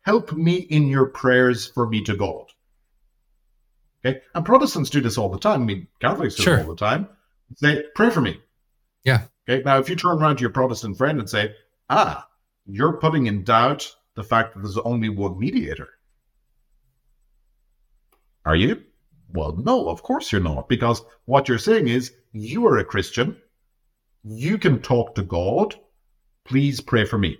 [0.02, 2.45] help me in your prayers for me to God.
[4.03, 5.61] Okay, and Protestants do this all the time.
[5.61, 6.57] I mean, Catholics do sure.
[6.57, 7.07] it all the time.
[7.57, 8.40] Say, pray for me.
[9.03, 9.26] Yeah.
[9.48, 11.53] Okay, now if you turn around to your Protestant friend and say,
[11.88, 12.27] ah,
[12.65, 15.89] you're putting in doubt the fact that there's only one mediator.
[18.45, 18.83] Are you?
[19.29, 23.37] Well, no, of course you're not, because what you're saying is you are a Christian.
[24.23, 25.75] You can talk to God.
[26.45, 27.39] Please pray for me.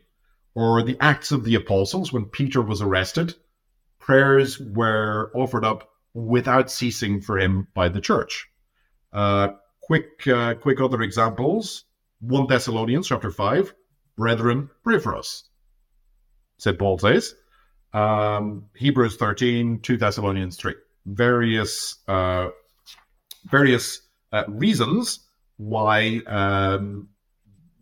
[0.56, 3.36] Or the Acts of the Apostles, when Peter was arrested,
[4.00, 8.48] prayers were offered up without ceasing for him by the church.
[9.12, 9.50] Uh,
[9.82, 11.86] quick, uh, quick other examples.
[12.22, 13.74] 1 Thessalonians chapter 5,
[14.16, 15.44] brethren, pray for us.
[16.58, 16.78] St.
[16.78, 17.36] Paul says.
[17.94, 20.74] Um, Hebrews 13, 2 Thessalonians 3
[21.06, 22.50] various uh,
[23.46, 24.02] various
[24.32, 25.20] uh, reasons
[25.58, 27.08] why um,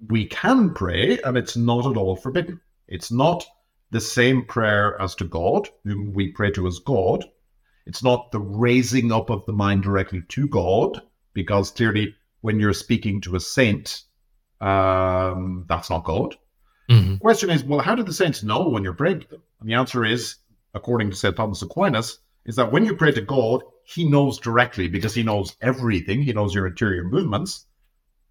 [0.09, 2.59] we can pray, and it's not at all forbidden.
[2.87, 3.45] It's not
[3.91, 7.23] the same prayer as to God, whom we pray to as God.
[7.85, 11.01] It's not the raising up of the mind directly to God,
[11.33, 14.03] because clearly, when you're speaking to a saint,
[14.61, 16.35] um, that's not God.
[16.89, 17.13] Mm-hmm.
[17.13, 19.41] The question is, well, how do the saints know when you're praying to them?
[19.59, 20.35] And the answer is,
[20.73, 21.35] according to St.
[21.35, 25.55] Thomas Aquinas, is that when you pray to God, He knows directly because He knows
[25.61, 26.21] everything.
[26.21, 27.65] He knows your interior movements.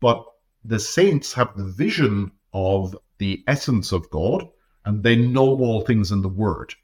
[0.01, 0.25] But
[0.65, 4.49] the saints have the vision of the essence of God
[4.85, 6.75] and they know all things in the Word,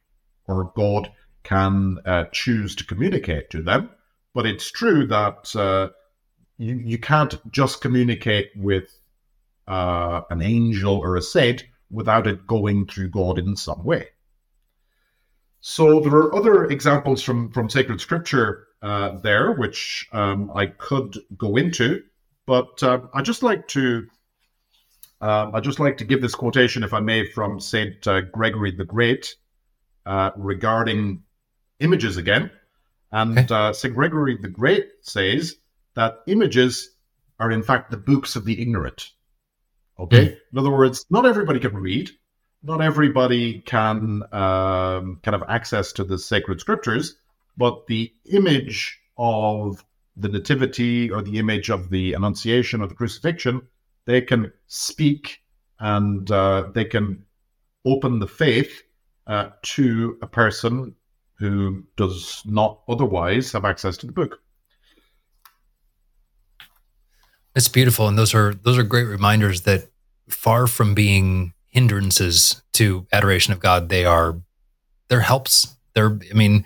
[0.47, 1.10] or God
[1.43, 3.90] can uh, choose to communicate to them.
[4.35, 5.89] But it's true that uh,
[6.59, 8.98] you, you can't just communicate with
[9.69, 14.09] uh, an angel or a saint without it going through God in some way.
[15.61, 21.19] So there are other examples from from sacred scripture uh, there, which um, I could
[21.36, 22.03] go into,
[22.47, 24.07] but uh, I just like to
[25.20, 28.70] uh, I just like to give this quotation, if I may, from Saint uh, Gregory
[28.70, 29.35] the Great
[30.07, 31.23] uh, regarding
[31.81, 32.51] images again.
[33.11, 33.55] And okay.
[33.55, 35.57] Uh, Saint Gregory the Great says
[35.95, 36.90] that images
[37.40, 39.11] are in fact the books of the ignorant.
[39.99, 40.37] Okay, mm.
[40.53, 42.11] in other words, not everybody can read
[42.62, 47.16] not everybody can um, kind of access to the sacred scriptures,
[47.57, 49.85] but the image of
[50.16, 53.62] the nativity or the image of the annunciation or the crucifixion,
[54.07, 55.41] they can speak
[55.79, 57.25] and uh, they can
[57.85, 58.83] open the faith
[59.29, 60.95] uh, to a person
[61.39, 64.41] who does not otherwise have access to the book.
[67.59, 69.89] It's beautiful, and those are those are great reminders that
[70.28, 73.89] far from being hindrances to adoration of God.
[73.89, 74.40] They are
[75.09, 75.76] they're helps.
[75.93, 76.64] They're I mean,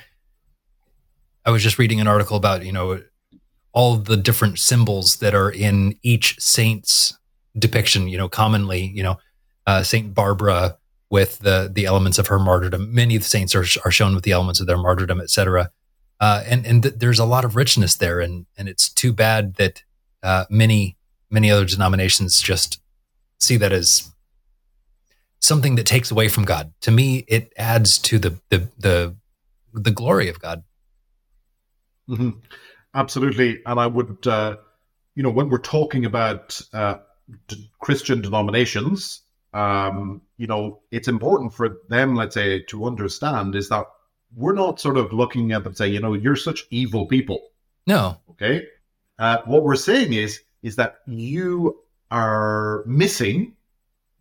[1.47, 3.01] I was just reading an article about, you know,
[3.73, 7.19] all the different symbols that are in each saint's
[7.59, 8.09] depiction.
[8.09, 9.17] You know, commonly, you know,
[9.67, 10.77] uh, Saint Barbara
[11.09, 12.95] with the the elements of her martyrdom.
[12.95, 15.71] Many of the saints are are shown with the elements of their martyrdom, etc.
[16.21, 19.55] Uh, and and th- there's a lot of richness there, and and it's too bad
[19.55, 19.85] that
[20.23, 20.97] uh, many
[21.31, 22.81] many other denominations just
[23.41, 24.11] see that as
[25.41, 26.73] something that takes away from God.
[26.83, 29.17] To me, it adds to the the the,
[29.73, 30.63] the glory of God.
[32.09, 32.31] Mm-hmm.
[32.95, 34.57] Absolutely, and I would, uh,
[35.15, 36.97] you know, when we're talking about uh,
[37.49, 39.23] d- Christian denominations,
[39.55, 43.87] um, you know, it's important for them, let's say, to understand is that
[44.35, 47.41] we're not sort of looking at them say, you know, you're such evil people.
[47.87, 48.19] No.
[48.31, 48.67] Okay.
[49.19, 51.79] Uh, what we're saying is is that you
[52.11, 53.55] are missing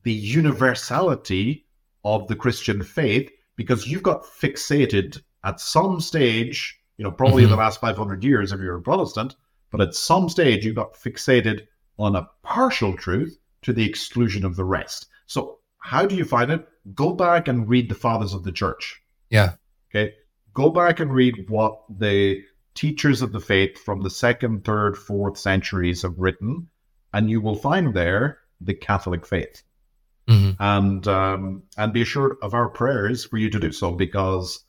[0.04, 1.66] the universality
[2.04, 7.52] of the Christian faith because you've got fixated at some stage, you know, probably mm-hmm.
[7.54, 9.36] in the last 500 years if you're a Protestant,
[9.72, 11.68] but at some stage you got fixated
[12.00, 15.08] on a partial truth to the exclusion of the rest.
[15.28, 16.68] So, how do you find it?
[16.94, 19.02] Go back and read the fathers of the church.
[19.30, 19.54] Yeah.
[19.90, 20.14] Okay.
[20.54, 22.44] Go back and read what the
[22.74, 26.68] teachers of the faith from the second, third, fourth centuries have written,
[27.14, 29.64] and you will find there the Catholic faith.
[30.28, 30.62] Mm-hmm.
[30.62, 34.64] And um, and be assured of our prayers for you to do so because,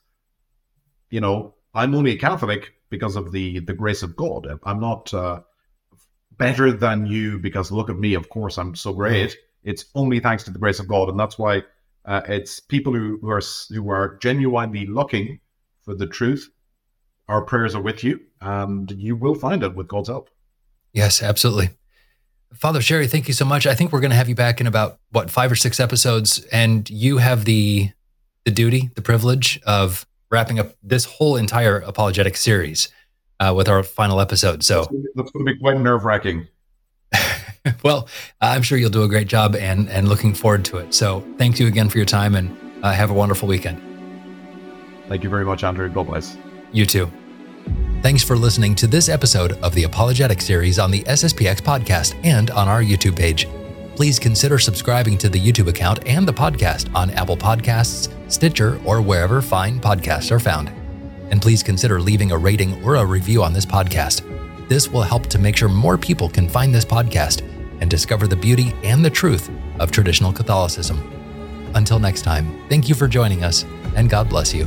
[1.10, 4.48] you know, I'm only a Catholic because of the the grace of God.
[4.64, 5.40] I'm not uh,
[6.38, 8.14] better than you because look at me.
[8.14, 9.30] Of course, I'm so great.
[9.30, 9.70] Mm-hmm.
[9.70, 11.62] It's only thanks to the grace of God, and that's why
[12.04, 15.38] uh, it's people who, who are who are genuinely looking
[15.84, 16.50] for the truth.
[17.28, 20.30] Our prayers are with you, and you will find it with God's help.
[20.92, 21.70] Yes, absolutely.
[22.54, 23.66] Father Sherry, thank you so much.
[23.66, 26.44] I think we're going to have you back in about what five or six episodes,
[26.52, 27.90] and you have the
[28.44, 32.88] the duty, the privilege of wrapping up this whole entire apologetic series
[33.40, 34.62] uh, with our final episode.
[34.64, 36.48] So that's going to be quite nerve wracking.
[37.82, 38.08] well,
[38.40, 40.94] I'm sure you'll do a great job, and and looking forward to it.
[40.94, 43.80] So thank you again for your time, and uh, have a wonderful weekend.
[45.08, 45.88] Thank you very much, Andrew.
[45.88, 46.36] God bless.
[46.72, 47.10] You too.
[48.02, 52.50] Thanks for listening to this episode of the Apologetic series on the SSPX podcast and
[52.50, 53.46] on our YouTube page.
[53.94, 59.00] Please consider subscribing to the YouTube account and the podcast on Apple Podcasts, Stitcher, or
[59.00, 60.70] wherever fine podcasts are found.
[61.30, 64.26] And please consider leaving a rating or a review on this podcast.
[64.68, 67.42] This will help to make sure more people can find this podcast
[67.80, 70.98] and discover the beauty and the truth of traditional Catholicism.
[71.74, 74.66] Until next time, thank you for joining us, and God bless you.